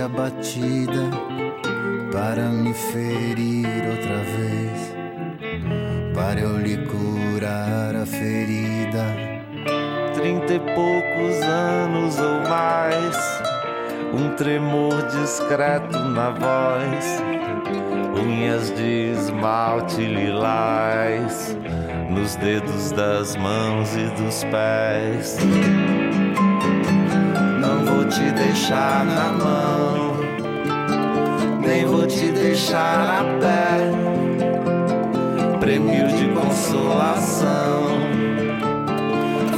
batida 0.09 1.11
para 2.11 2.49
me 2.49 2.73
ferir 2.73 3.67
outra 3.91 4.17
vez, 4.23 4.95
para 6.15 6.41
eu 6.41 6.59
lhe 6.59 6.79
curar 6.87 7.95
a 7.95 8.07
ferida. 8.07 9.05
Trinta 10.15 10.55
e 10.55 10.61
poucos 10.61 11.43
anos 11.43 12.19
ou 12.19 12.49
mais, 12.49 13.17
um 14.15 14.35
tremor 14.35 15.03
discreto 15.09 15.99
na 15.99 16.31
voz, 16.31 17.23
unhas 18.19 18.71
de 18.75 19.13
esmalte 19.13 20.01
lilás 20.01 21.55
nos 22.11 22.35
dedos 22.37 22.93
das 22.93 23.37
mãos 23.37 23.95
e 23.95 24.07
dos 24.23 24.43
pés. 24.45 25.37
Te 28.09 28.31
deixar 28.33 29.05
na 29.05 29.33
mão 29.33 30.17
nem 31.67 31.85
vou 31.85 32.07
te 32.07 32.31
deixar 32.31 33.21
a 33.21 33.25
pé. 33.41 33.91
Prêmio 35.59 36.07
de 36.07 36.29
consolação, 36.29 37.89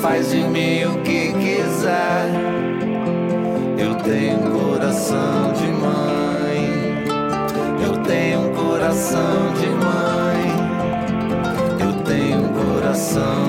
faz 0.00 0.30
de 0.30 0.42
mim 0.42 0.84
o 0.84 1.02
que 1.02 1.32
quiser. 1.34 2.30
Eu 3.78 3.94
tenho 3.96 4.38
um 4.38 4.58
coração 4.58 5.52
de 5.52 5.66
mãe, 5.66 7.04
eu 7.84 7.98
tenho 8.02 8.40
um 8.40 8.54
coração 8.54 9.52
de 9.60 9.68
mãe, 9.68 10.46
eu 11.78 11.92
tenho 12.04 12.38
um 12.38 12.74
coração 12.74 13.47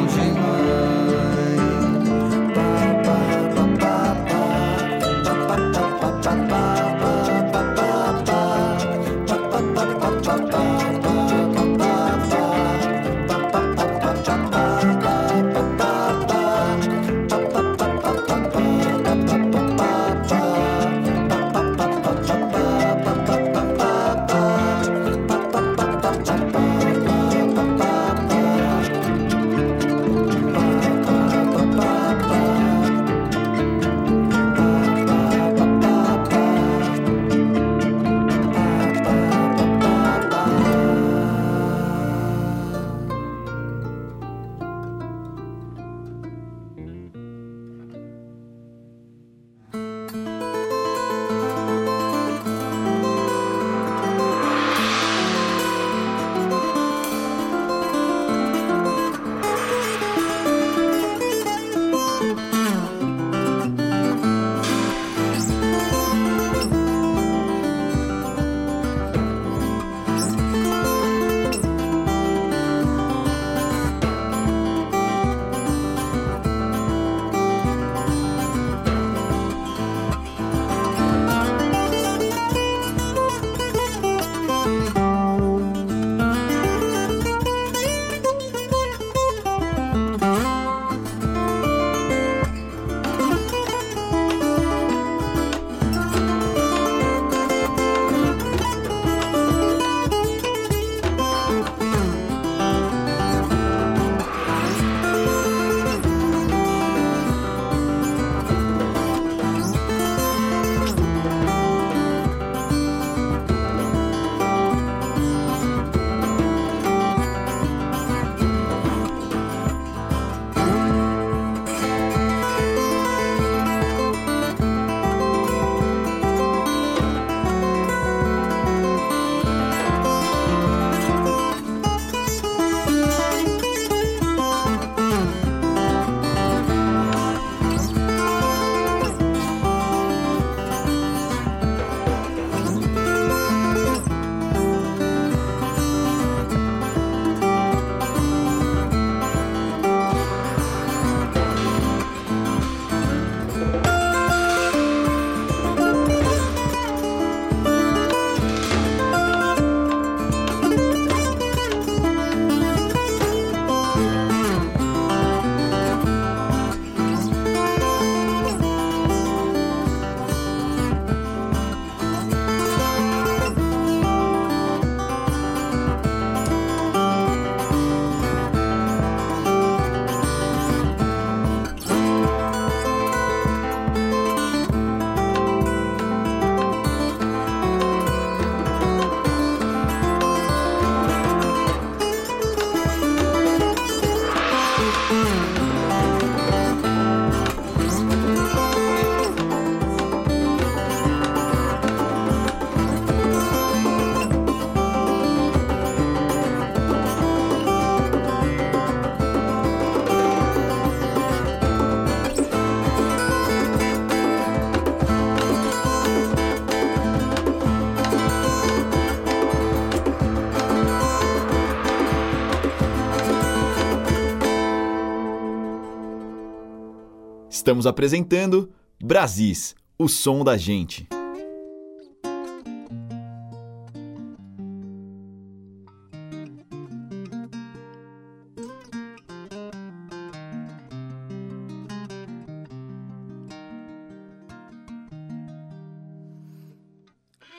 Estamos 227.69 227.85
apresentando 227.85 228.71
Brasis, 228.99 229.75
o 229.95 230.09
som 230.09 230.43
da 230.43 230.57
gente. 230.57 231.07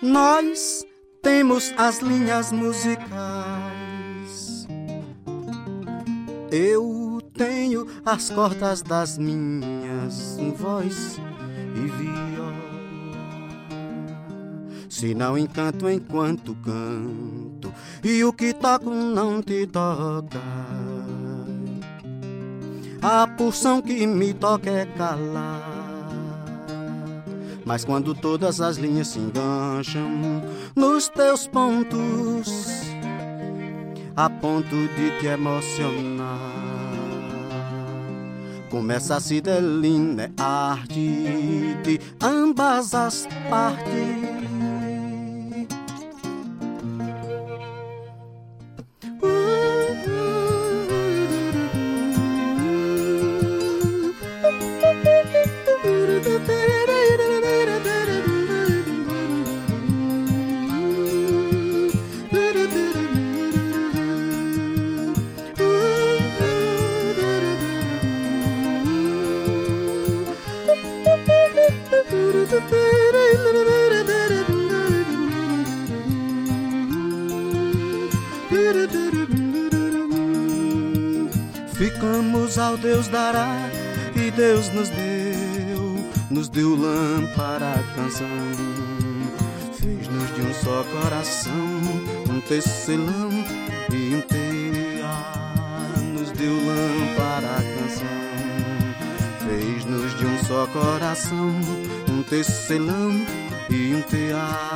Nós 0.03 0.85
temos 1.23 1.73
as 1.77 2.01
linhas 2.01 2.51
musicais. 2.51 3.07
Eu 6.51 7.00
tenho 7.41 7.87
as 8.05 8.29
cordas 8.29 8.83
das 8.83 9.17
minhas 9.17 10.37
voz 10.59 11.19
e 11.75 11.89
viola. 11.89 12.53
Se 14.91 15.15
não 15.15 15.39
encanto 15.39 15.89
enquanto 15.89 16.55
canto, 16.57 17.73
e 18.05 18.23
o 18.25 18.33
que 18.35 18.53
toco 18.53 18.91
não 18.91 19.41
te 19.41 19.67
toca. 19.67 20.39
A 23.01 23.27
pulsão 23.27 23.81
que 23.81 24.07
me 24.07 24.35
toca 24.35 24.69
é 24.69 24.85
calar. 24.85 26.11
Mas 27.65 27.87
quando 27.87 28.15
todas 28.15 28.61
as 28.61 28.77
linhas 28.77 29.09
se 29.09 29.19
engancham 29.19 30.43
nos 30.77 31.09
teus 31.09 31.47
pontos, 31.47 32.83
a 34.15 34.29
ponto 34.29 34.77
de 34.89 35.19
te 35.21 35.27
emocionar, 35.27 36.50
começa 38.71 39.17
a 39.17 39.21
se 39.21 39.41
delinear 39.41 40.87
de 40.87 42.01
ambas 42.23 42.95
as 42.95 43.27
partes. 43.51 44.40
Deus 82.81 83.09
dará 83.09 83.69
e 84.17 84.31
Deus 84.31 84.73
nos 84.73 84.89
deu, 84.89 86.05
nos 86.31 86.49
deu 86.49 86.75
lâmpada 86.75 87.75
a 87.75 87.95
canção. 87.95 88.27
Fez-nos 89.75 90.35
de 90.35 90.41
um 90.41 90.55
só 90.55 90.83
coração, 90.85 91.79
um 92.31 92.41
tecelão 92.41 93.31
e 93.93 94.15
um 94.15 94.21
tear. 94.23 95.95
Nos 96.15 96.31
deu 96.33 96.55
lâmpada 96.55 97.49
a 97.49 97.63
canção. 97.81 98.09
Fez-nos 99.47 100.19
de 100.19 100.25
um 100.25 100.39
só 100.45 100.67
coração, 100.69 101.51
um 102.09 102.23
tecelão 102.23 103.27
e 103.69 103.95
um 103.95 104.03
tear. 104.03 104.70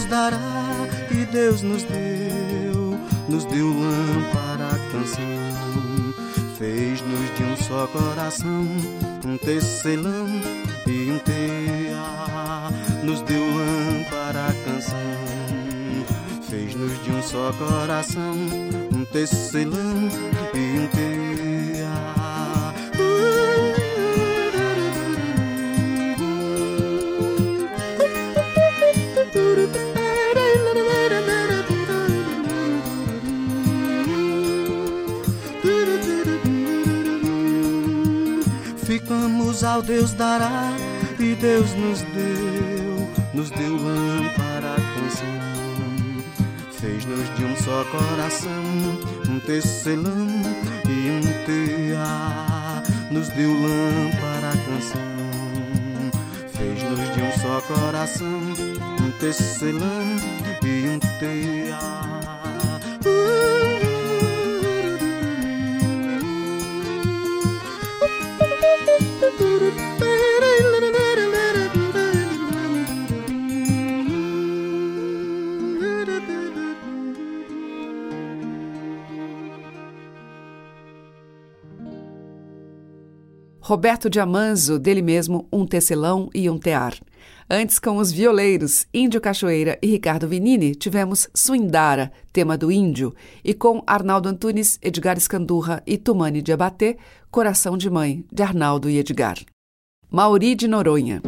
Deus 0.00 0.04
dará 0.06 0.38
e 1.10 1.26
Deus 1.26 1.62
nos 1.62 1.82
deu, 1.82 2.98
nos 3.28 3.44
deu 3.44 3.66
lâmpada 3.68 4.68
a 4.68 4.92
canção, 4.92 6.14
fez-nos 6.56 7.36
de 7.36 7.42
um 7.42 7.56
só 7.56 7.86
coração, 7.88 8.66
um 9.26 9.36
tecelão 9.36 10.26
e 10.86 11.10
um 11.10 11.18
tear, 11.18 12.72
nos 13.02 13.20
deu 13.22 13.42
lâmpada 13.42 14.46
a 14.46 14.54
canção, 14.64 14.96
fez-nos 16.48 17.04
de 17.04 17.10
um 17.10 17.22
só 17.22 17.52
coração, 17.52 18.36
um 18.94 19.04
tecelão 19.04 20.08
e 20.54 20.78
um 20.78 20.86
tear. 20.86 21.29
Ao 39.70 39.82
Deus 39.82 40.12
dará 40.14 40.72
e 41.18 41.34
Deus 41.36 41.72
nos 41.74 42.02
deu, 42.02 43.08
nos 43.32 43.50
deu 43.50 43.76
lâmpada 43.76 44.74
canção. 44.94 45.40
Fez-nos 46.72 47.36
de 47.36 47.44
um 47.44 47.56
só 47.56 47.84
coração, 47.84 48.62
um 49.28 49.38
tecelão 49.40 50.26
e 50.88 51.10
um 51.10 51.20
tear. 51.46 52.82
Nos 53.12 53.28
deu 53.28 53.52
lâmpada 53.52 54.50
canção. 54.66 55.00
Fez-nos 56.52 57.14
de 57.14 57.22
um 57.22 57.32
só 57.40 57.60
coração, 57.60 58.40
um 59.00 59.10
tecelão 59.20 60.16
e 60.64 60.88
um 60.88 60.98
tear. 61.20 62.39
Roberto 83.70 84.10
Diamanzo, 84.10 84.80
dele 84.80 85.00
mesmo, 85.00 85.46
Um 85.52 85.64
Tecelão 85.64 86.28
e 86.34 86.50
Um 86.50 86.58
Tear. 86.58 86.92
Antes, 87.48 87.78
com 87.78 87.98
os 87.98 88.10
violeiros 88.10 88.84
Índio 88.92 89.20
Cachoeira 89.20 89.78
e 89.80 89.86
Ricardo 89.86 90.26
Vinini, 90.26 90.74
tivemos 90.74 91.28
Suindara, 91.32 92.10
tema 92.32 92.58
do 92.58 92.72
Índio, 92.72 93.14
e 93.44 93.54
com 93.54 93.80
Arnaldo 93.86 94.28
Antunes, 94.28 94.76
Edgar 94.82 95.16
Escandurra 95.16 95.84
e 95.86 95.96
Tumani 95.96 96.42
de 96.42 96.52
Abatê, 96.52 96.96
Coração 97.30 97.78
de 97.78 97.88
Mãe, 97.88 98.24
de 98.32 98.42
Arnaldo 98.42 98.90
e 98.90 98.98
Edgar. 98.98 99.38
Mauri 100.10 100.56
de 100.56 100.66
Noronha. 100.66 101.22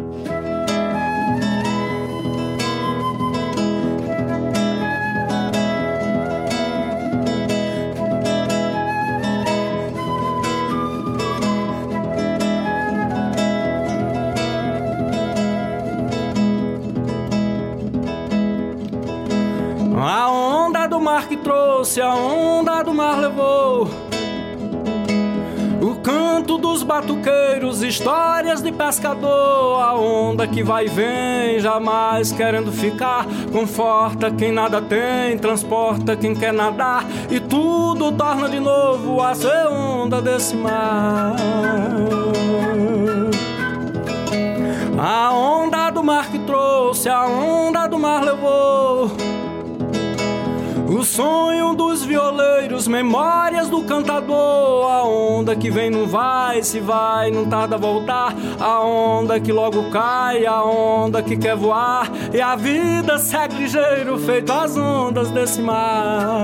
Trouxe, 21.93 22.01
a 22.01 22.15
onda 22.15 22.83
do 22.83 22.95
mar 22.95 23.19
levou. 23.19 23.89
O 25.81 25.97
canto 25.97 26.57
dos 26.57 26.83
batuqueiros, 26.83 27.83
histórias 27.83 28.63
de 28.63 28.73
pescador. 28.73 29.81
A 29.83 29.95
onda 29.95 30.47
que 30.47 30.63
vai 30.63 30.87
e 30.87 30.89
vem, 30.89 31.61
jamais 31.61 32.33
querendo 32.33 32.73
ficar. 32.73 33.27
Conforta 33.53 34.31
quem 34.31 34.53
nada 34.53 34.81
tem, 34.81 35.37
transporta 35.37 36.17
quem 36.17 36.35
quer 36.35 36.53
nadar. 36.53 37.05
E 37.31 37.39
tudo 37.41 38.13
torna 38.13 38.49
de 38.49 38.61
novo 38.61 39.21
a 39.21 39.35
ser 39.35 39.67
onda 39.67 40.23
desse 40.23 40.57
mar. 40.57 41.37
A 44.99 45.33
onda 45.33 45.91
do 45.91 46.03
mar 46.03 46.31
que 46.31 46.39
trouxe, 46.39 47.09
a 47.09 47.27
onda 47.27 47.87
do 47.89 47.99
mar 47.99 48.23
levou. 48.23 49.11
O 50.93 51.03
sonho 51.03 51.75
dos 51.75 52.05
violeiros, 52.05 52.87
memórias 52.87 53.69
do 53.69 53.83
cantador. 53.85 54.91
A 54.91 55.05
onda 55.05 55.57
que 55.57 55.71
vem 55.71 55.91
não 55.91 56.07
vai, 56.07 56.63
se 56.63 56.81
vai, 56.81 57.31
não 57.31 57.47
tarda 57.47 57.77
a 57.77 57.79
voltar. 57.79 58.35
A 58.61 58.81
onda 58.81 59.41
que 59.41 59.53
logo 59.53 59.91
cai, 59.91 60.45
a 60.45 60.63
onda 60.63 61.23
que 61.23 61.37
quer 61.37 61.57
voar. 61.57 62.11
E 62.33 62.41
a 62.41 62.55
vida 62.55 63.19
segue 63.19 63.57
ligeiro, 63.57 64.19
feito 64.19 64.53
as 64.53 64.77
ondas 64.77 65.31
desse 65.31 65.63
mar. 65.63 66.43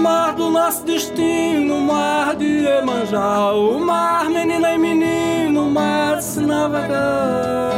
mar 0.00 0.32
do 0.32 0.50
nosso 0.50 0.84
destino, 0.84 1.76
o 1.76 1.80
mar 1.82 2.34
de 2.34 2.64
Emanjá, 2.64 3.52
o 3.52 3.78
mar, 3.78 4.30
menina 4.30 4.72
e 4.72 4.78
menino, 4.78 5.66
o 5.66 5.70
mar 5.70 5.89
se 6.20 6.40
navegar. 6.40 7.70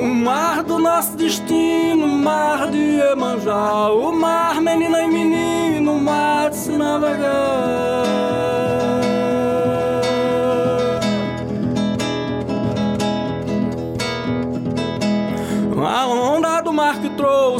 O 0.00 0.06
mar 0.06 0.62
do 0.62 0.78
nosso 0.78 1.16
destino, 1.16 2.06
o 2.06 2.18
mar 2.18 2.70
de 2.70 3.00
Emanjá, 3.00 3.90
o 3.90 4.12
mar, 4.12 4.60
menina 4.60 5.02
e 5.02 5.08
menino, 5.08 5.94
o 5.94 6.00
mar 6.00 6.50
de 6.50 6.56
se 6.56 6.72
navegar. 6.72 8.08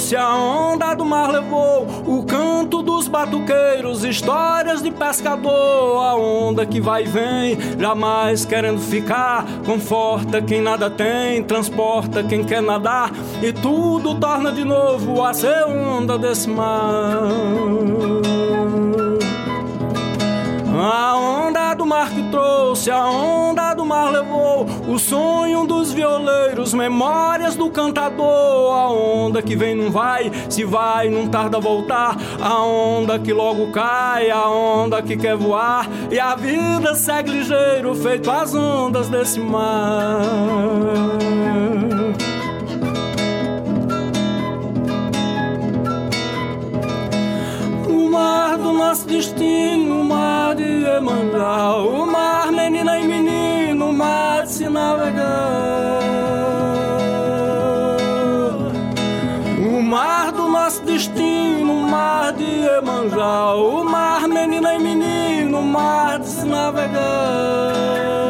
trouxe 0.08 0.16
a 0.16 0.34
onda 0.34 0.94
do 0.94 1.04
mar 1.04 1.28
levou 1.28 1.86
o 2.06 2.22
canto 2.24 2.77
dos 2.98 3.06
batuqueiros, 3.06 4.02
histórias 4.02 4.82
de 4.82 4.90
pescador, 4.90 6.02
a 6.02 6.16
onda 6.16 6.66
que 6.66 6.80
vai 6.80 7.04
e 7.04 7.06
vem, 7.06 7.56
jamais 7.78 8.44
querendo 8.44 8.80
ficar, 8.80 9.46
conforta 9.64 10.42
quem 10.42 10.60
nada 10.60 10.90
tem, 10.90 11.44
transporta 11.44 12.24
quem 12.24 12.42
quer 12.42 12.60
nadar 12.60 13.12
e 13.40 13.52
tudo 13.52 14.16
torna 14.16 14.50
de 14.50 14.64
novo 14.64 15.22
a 15.22 15.32
ser 15.32 15.64
onda 15.64 16.18
desse 16.18 16.50
mar. 16.50 17.22
A 20.80 21.16
onda 21.16 21.74
do 21.74 21.86
mar 21.86 22.10
que 22.10 22.22
trouxe, 22.30 22.90
a 22.90 23.08
onda 23.08 23.74
do 23.74 23.84
mar 23.84 24.10
levou 24.10 24.66
o 24.88 24.98
sonho 24.98 25.66
dos 25.66 25.92
violeiros, 25.92 26.72
memórias 26.72 27.54
do 27.54 27.70
cantador. 27.70 28.72
A 28.74 28.90
onda 28.90 29.42
que 29.42 29.54
vem 29.54 29.74
não 29.74 29.90
vai, 29.90 30.32
se 30.48 30.64
vai 30.64 31.08
não 31.10 31.28
tarda 31.28 31.58
a 31.58 31.60
voltar. 31.60 32.16
A 32.40 32.62
onda 32.64 33.18
que 33.18 33.32
logo 33.32 33.70
cai, 33.70 34.30
a 34.30 34.48
onda 34.48 35.02
que 35.02 35.16
quer 35.16 35.36
voar. 35.36 35.86
E 36.10 36.18
a 36.18 36.34
vida 36.34 36.94
segue 36.94 37.30
ligeiro, 37.30 37.94
feito 37.94 38.30
as 38.30 38.54
ondas 38.54 39.08
desse 39.08 39.38
mar. 39.38 40.22
mar 48.18 48.58
do 48.58 48.72
nosso 48.72 49.06
destino, 49.06 50.00
o 50.00 50.04
mar 50.04 50.54
de 50.56 50.64
Iemanjá, 50.64 51.76
o 51.76 52.06
mar, 52.06 52.50
menina 52.50 52.98
e 52.98 53.06
menino, 53.06 53.54
o 53.56 53.57
mar 53.98 54.46
se 54.46 54.68
navegar. 54.68 55.26
O 59.58 59.82
mar 59.82 60.30
do 60.30 60.48
nosso 60.48 60.82
destino, 60.84 61.72
o 61.72 61.90
mar 61.90 62.32
de 62.32 62.44
Iemanjá, 62.44 63.54
o 63.54 63.84
mar, 63.84 64.28
menina 64.28 64.74
e 64.74 64.78
menino, 64.78 65.58
o 65.58 65.64
mar 65.64 66.20
de 66.20 66.28
se 66.28 66.46
navegar. 66.46 68.27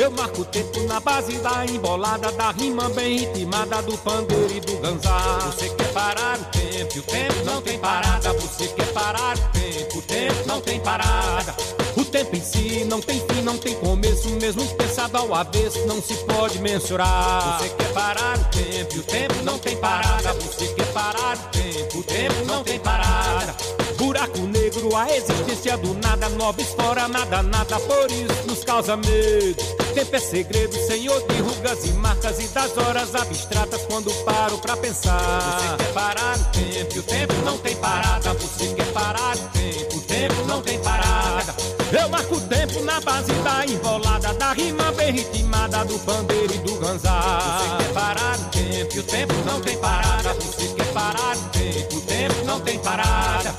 Eu 0.00 0.10
marco 0.10 0.40
o 0.40 0.44
tempo 0.46 0.80
na 0.84 0.98
base 0.98 1.36
da 1.38 1.66
embolada, 1.66 2.32
da 2.32 2.50
rima 2.52 2.88
bem 2.88 3.18
ritmada, 3.18 3.82
do 3.82 3.96
pandeiro 3.98 4.56
e 4.56 4.60
do 4.60 4.78
ganzá. 4.78 5.38
Você 5.44 5.68
quer 5.68 5.92
parar 5.92 6.38
o 6.38 6.44
tempo, 6.46 6.98
o 6.98 7.02
tempo 7.02 7.44
não 7.44 7.62
tem 7.62 7.78
parada. 7.78 8.32
Você 8.32 8.66
quer 8.68 8.92
parar 8.92 9.36
o 9.36 9.40
tempo, 9.52 9.98
o 9.98 10.02
tempo 10.02 10.46
não 10.46 10.60
tem 10.60 10.80
parada. 10.80 11.54
O 11.96 12.04
tempo 12.04 12.34
em 12.34 12.40
si 12.40 12.84
não 12.86 13.00
tem 13.00 13.20
fim, 13.20 13.42
não 13.42 13.58
tem 13.58 13.74
começo, 13.74 14.30
mesmo 14.30 14.66
pensado 14.74 15.18
ao 15.18 15.34
avesso, 15.34 15.86
não 15.86 16.00
se 16.00 16.14
pode 16.24 16.58
mensurar. 16.60 17.58
Você 17.60 17.68
quer 17.68 17.92
parar 17.92 18.38
o 18.38 18.44
tempo, 18.44 18.98
o 18.98 19.02
tempo 19.02 19.34
não 19.44 19.58
tem 19.58 19.76
parada. 19.76 20.32
Você 20.32 20.66
quer 20.68 20.86
parar 20.92 21.36
o 21.36 21.48
tempo, 21.50 21.98
o 21.98 22.02
tempo 22.02 22.44
não 22.46 22.64
tem 22.64 22.80
parada. 22.80 23.79
Buraco 24.10 24.40
negro, 24.40 24.96
a 24.96 25.08
existência 25.08 25.76
do 25.78 25.94
nada, 25.94 26.28
nobres 26.30 26.66
fora, 26.70 27.06
nada, 27.06 27.44
nada, 27.44 27.78
por 27.78 28.10
isso 28.10 28.44
nos 28.44 28.64
causa 28.64 28.96
medo. 28.96 29.54
Tempo 29.94 30.16
é 30.16 30.18
segredo, 30.18 30.74
senhor 30.84 31.22
de 31.28 31.40
rugas 31.40 31.84
e 31.84 31.92
marcas 31.92 32.40
e 32.40 32.48
das 32.48 32.76
horas 32.76 33.14
abstratas 33.14 33.82
quando 33.82 34.12
paro 34.24 34.58
pra 34.58 34.76
pensar. 34.78 35.16
Você 35.16 35.84
quer 35.84 35.92
parar 35.92 36.36
o 36.36 36.44
tempo, 36.46 36.98
o 36.98 37.02
tempo 37.04 37.34
não 37.44 37.58
tem 37.58 37.76
parada. 37.76 38.34
Você 38.34 38.74
quer 38.74 38.92
parar 38.92 39.36
o 39.36 39.48
tempo, 39.50 39.96
o 39.96 40.00
tempo 40.00 40.44
não 40.48 40.60
tem 40.60 40.78
parada. 40.80 41.54
Eu 41.92 42.08
marco 42.08 42.34
o 42.34 42.40
tempo 42.40 42.82
na 42.82 43.00
base 43.00 43.32
da 43.32 43.64
enrolada, 43.64 44.34
da 44.34 44.52
rima 44.54 44.90
bem 44.90 45.12
ritmada, 45.12 45.84
do 45.84 45.96
pandeiro 46.00 46.52
e 46.52 46.58
do 46.58 46.74
ganzá. 46.80 47.20
Você 47.60 47.84
quer 47.84 47.92
parar 47.92 48.38
o 48.40 48.44
tempo, 48.46 48.98
o 48.98 49.02
tempo 49.04 49.34
não 49.46 49.60
tem 49.60 49.78
parada. 49.78 50.34
Você 50.34 50.66
quer 50.74 50.92
parar 50.92 51.36
o 51.36 51.48
tempo, 51.50 51.96
o 51.96 52.00
tempo 52.00 52.44
não 52.44 52.60
tem 52.60 52.78
parada. 52.80 53.54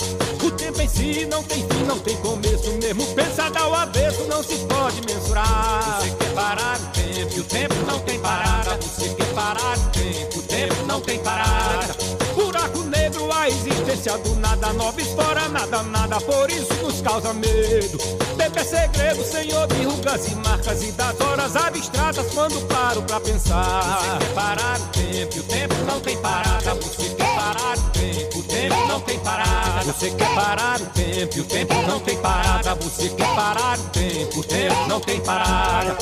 Não 1.29 1.43
tem 1.43 1.67
fim, 1.67 1.83
não 1.85 1.99
tem 1.99 2.15
começo, 2.17 2.71
mesmo 2.81 3.05
pensado 3.13 3.57
ao 3.57 3.73
avesso, 3.73 4.23
não 4.25 4.41
se 4.41 4.55
pode 4.59 5.01
mensurar. 5.01 5.99
Você 5.99 6.09
quer 6.11 6.33
parar 6.33 6.79
o 6.79 6.85
tempo, 6.87 7.33
e 7.35 7.39
o 7.39 7.43
tempo 7.43 7.75
não 7.85 7.99
tem 7.99 8.19
parada. 8.19 8.77
Você 8.81 9.09
quer 9.09 9.33
parar 9.33 9.77
o 9.77 9.89
tempo, 9.89 10.39
o 10.39 10.41
tempo 10.43 10.75
não 10.87 11.01
tem 11.01 11.19
parada. 11.19 11.95
Buraco 12.33 12.79
negro, 12.83 13.31
a 13.31 13.49
existência 13.49 14.17
do 14.19 14.35
nada, 14.35 14.71
nova 14.73 15.01
fora, 15.01 15.49
nada, 15.49 15.83
nada, 15.83 16.21
por 16.21 16.49
isso 16.49 16.73
nos 16.81 17.01
causa 17.01 17.33
medo. 17.33 17.97
Tempo 18.37 18.59
é 18.59 18.63
segredo, 18.63 19.23
senhor 19.23 19.67
de 19.67 19.83
rugas 19.83 20.27
e 20.27 20.35
marcas 20.35 20.81
e 20.81 20.91
das 20.93 21.19
horas 21.19 21.55
abstratas 21.55 22.25
quando 22.33 22.65
paro 22.67 23.01
pra 23.03 23.19
pensar. 23.19 23.99
Você 23.99 24.25
quer 24.25 24.33
parar 24.33 24.79
o 24.79 24.85
tempo, 24.87 25.35
e 25.35 25.39
o 25.39 25.43
tempo 25.43 25.75
não 25.85 25.99
tem 25.99 26.17
parada. 26.17 26.73
Você 26.75 27.09
parar 27.51 27.77
o 27.77 27.89
tempo, 27.91 28.39
o 28.39 28.43
tempo 28.43 28.87
não 28.87 29.01
tem 29.01 29.19
parada. 29.19 29.83
Você 29.93 30.11
quer 30.11 30.35
parar 30.35 30.81
o 30.81 30.85
tempo, 30.85 31.39
o 31.39 31.43
tempo 31.43 31.73
não 31.87 31.99
tem 31.99 32.17
parada. 32.17 32.75
Você 32.75 33.09
quer 33.09 33.35
parar 33.35 33.79
o 33.79 33.83
tempo, 33.89 34.39
o 34.39 34.43
tempo 34.43 34.87
não 34.87 34.99
tem 34.99 35.19
parada. 35.21 35.97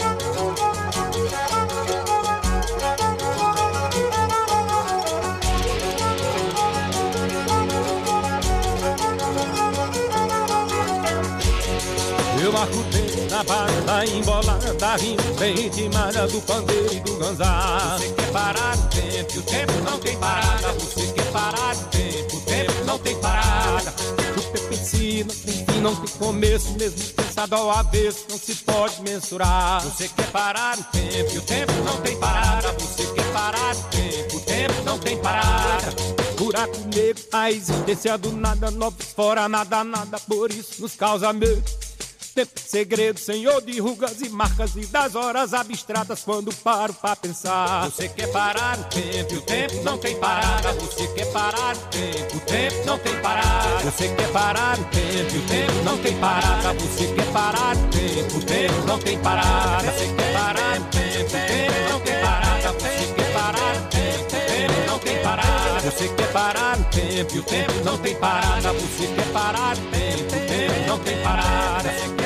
Eu 12.41 12.57
arcutei 12.57 12.88
na 13.39 13.43
banda 13.43 14.05
embolada, 14.05 14.95
rindo 14.97 15.39
bem 15.39 15.55
ritmada 15.55 16.27
do 16.27 16.41
pandeiro 16.41 16.93
e 16.93 16.99
do 16.99 17.15
ganzá. 17.15 17.97
Você 17.97 18.09
quer 18.09 18.31
parar 18.31 18.77
o 18.77 18.81
tempo, 18.87 19.33
e 19.33 19.37
o 19.37 19.41
tempo 19.43 19.73
não 19.85 19.99
tem 19.99 20.17
parada. 20.17 20.73
Você 20.73 21.07
quer 21.13 21.31
parar 21.31 21.75
o 21.75 21.85
tempo, 21.85 22.35
o 22.35 22.41
tempo 22.41 22.85
não 22.85 22.99
tem 22.99 23.15
parada. 23.21 23.93
O 24.35 24.41
tempo 24.41 24.73
em 24.73 24.83
si 24.83 25.23
não 25.25 25.35
tem 25.35 25.65
fim, 25.65 25.81
não 25.81 25.95
tem 25.95 26.17
começo, 26.17 26.71
mesmo 26.73 27.13
pensado 27.13 27.55
ao 27.55 27.71
avesso, 27.71 28.25
não 28.29 28.37
se 28.37 28.55
pode 28.55 29.01
mensurar. 29.03 29.83
Você 29.83 30.09
quer 30.09 30.27
parar 30.31 30.77
o 30.77 30.83
tempo, 30.83 31.31
e 31.33 31.37
o 31.37 31.41
tempo 31.41 31.71
não 31.85 31.97
tem 32.01 32.17
parada. 32.17 32.73
Você 32.73 33.05
quer 33.13 33.31
parar 33.31 33.73
o 33.73 33.83
tempo, 33.83 34.35
o 34.35 34.39
tempo 34.41 34.83
não 34.83 34.99
tem 34.99 35.17
parada. 35.17 35.91
Buraco 36.37 36.77
buraco 36.77 36.77
negro. 36.93 37.23
A 37.31 37.49
existência 37.49 38.17
do 38.17 38.33
nada, 38.33 38.69
novos 38.69 39.05
fora 39.15 39.47
nada, 39.47 39.81
nada, 39.83 40.19
por 40.19 40.51
isso 40.51 40.81
nos 40.81 40.95
causa 40.95 41.31
medo. 41.31 41.88
Tempo 42.39 42.57
segredo, 42.57 43.19
senhor 43.19 43.61
de 43.61 43.81
rugas 43.81 44.21
e 44.21 44.29
marcas 44.29 44.73
e 44.77 44.85
das 44.85 45.13
horas 45.13 45.53
abstratas 45.53 46.23
quando 46.23 46.55
paro 46.55 46.93
pra 46.93 47.13
pensar. 47.13 47.89
Você 47.89 48.07
quer 48.07 48.31
parar 48.31 48.79
o 48.79 48.83
tempo 48.85 49.33
e 49.33 49.37
o 49.39 49.41
tempo 49.41 49.83
não 49.83 49.97
tem 49.97 50.17
parada. 50.17 50.71
Você 50.71 51.05
quer 51.07 51.25
parar 51.33 51.75
o 51.75 51.79
tempo, 51.89 52.37
o 52.37 52.39
tempo 52.39 52.85
não 52.85 52.97
tem 52.97 53.19
parada. 53.19 53.91
Você 53.91 54.07
quer 54.15 54.31
parar 54.31 54.79
o 54.79 54.83
tempo 54.85 55.35
e 55.35 55.37
o 55.37 55.41
tempo 55.47 55.83
não 55.83 55.97
tem 55.97 56.17
parada. 56.17 56.73
Você 56.75 57.07
quer 57.07 57.31
parar 57.33 57.75
o 57.75 57.79
tempo, 57.89 58.37
o 58.37 58.41
tempo 58.41 58.87
não 58.87 58.99
tem 58.99 59.19
parada. 59.19 59.91
Você 59.91 60.07
quer 60.15 60.33
parar 60.33 60.79
o 60.79 60.83
tempo, 60.85 61.35
o 61.35 61.45
tempo 61.45 61.89
não 61.89 61.99
tem 61.99 62.21
parada. 62.21 62.71
Você 62.71 63.13
quer 63.15 63.33
parar 63.33 63.75
o 63.75 63.81
tempo, 63.89 64.23
o 64.23 64.39
tempo 64.47 64.87
não 64.87 64.99
tem 64.99 65.21
parada. 65.21 65.91
Você 65.91 66.07
quer 66.07 66.31
parar 66.31 66.79
o 66.79 66.83
tempo 66.85 67.35
e 67.35 67.39
o 67.39 67.43
tempo 67.43 67.83
não 67.83 67.97
tem 67.97 68.15
parada. 68.15 68.71
Você 68.71 69.07
quer 69.07 69.27
parar 69.33 69.75
o 69.75 69.81
tempo, 69.91 70.23
o 70.23 70.47
tempo 70.47 70.87
não 70.87 70.99
tem 70.99 71.21
parada. 71.21 72.18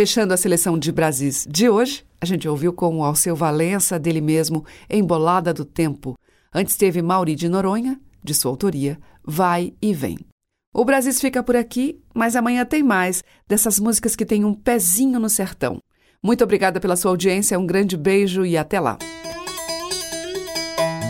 Fechando 0.00 0.32
a 0.32 0.36
seleção 0.38 0.78
de 0.78 0.90
Brasis 0.90 1.46
de 1.46 1.68
hoje, 1.68 2.06
a 2.18 2.24
gente 2.24 2.48
ouviu 2.48 2.72
com 2.72 2.96
o 2.96 3.04
Alceu 3.04 3.36
Valença, 3.36 3.98
dele 3.98 4.22
mesmo, 4.22 4.64
Embolada 4.88 5.52
do 5.52 5.62
Tempo. 5.62 6.16
Antes 6.54 6.74
teve 6.74 7.02
Mauri 7.02 7.34
de 7.34 7.50
Noronha, 7.50 8.00
de 8.24 8.32
sua 8.32 8.50
autoria, 8.50 8.98
Vai 9.22 9.74
e 9.82 9.92
Vem. 9.92 10.16
O 10.72 10.86
Brasis 10.86 11.20
fica 11.20 11.42
por 11.42 11.54
aqui, 11.54 12.00
mas 12.14 12.34
amanhã 12.34 12.64
tem 12.64 12.82
mais 12.82 13.22
dessas 13.46 13.78
músicas 13.78 14.16
que 14.16 14.24
têm 14.24 14.42
um 14.42 14.54
pezinho 14.54 15.20
no 15.20 15.28
sertão. 15.28 15.78
Muito 16.22 16.42
obrigada 16.42 16.80
pela 16.80 16.96
sua 16.96 17.10
audiência, 17.10 17.58
um 17.58 17.66
grande 17.66 17.94
beijo 17.94 18.46
e 18.46 18.56
até 18.56 18.80
lá. 18.80 18.96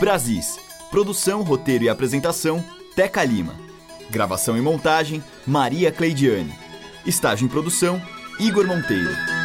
Brasis. 0.01 0.59
Produção, 0.89 1.43
roteiro 1.43 1.85
e 1.85 1.89
apresentação, 1.89 2.61
Teca 2.93 3.23
Lima. 3.23 3.55
Gravação 4.09 4.57
e 4.57 4.61
montagem, 4.61 5.23
Maria 5.47 5.93
Cleidiane. 5.93 6.53
Estágio 7.05 7.45
em 7.45 7.49
produção, 7.49 8.01
Igor 8.41 8.65
Monteiro. 8.65 9.40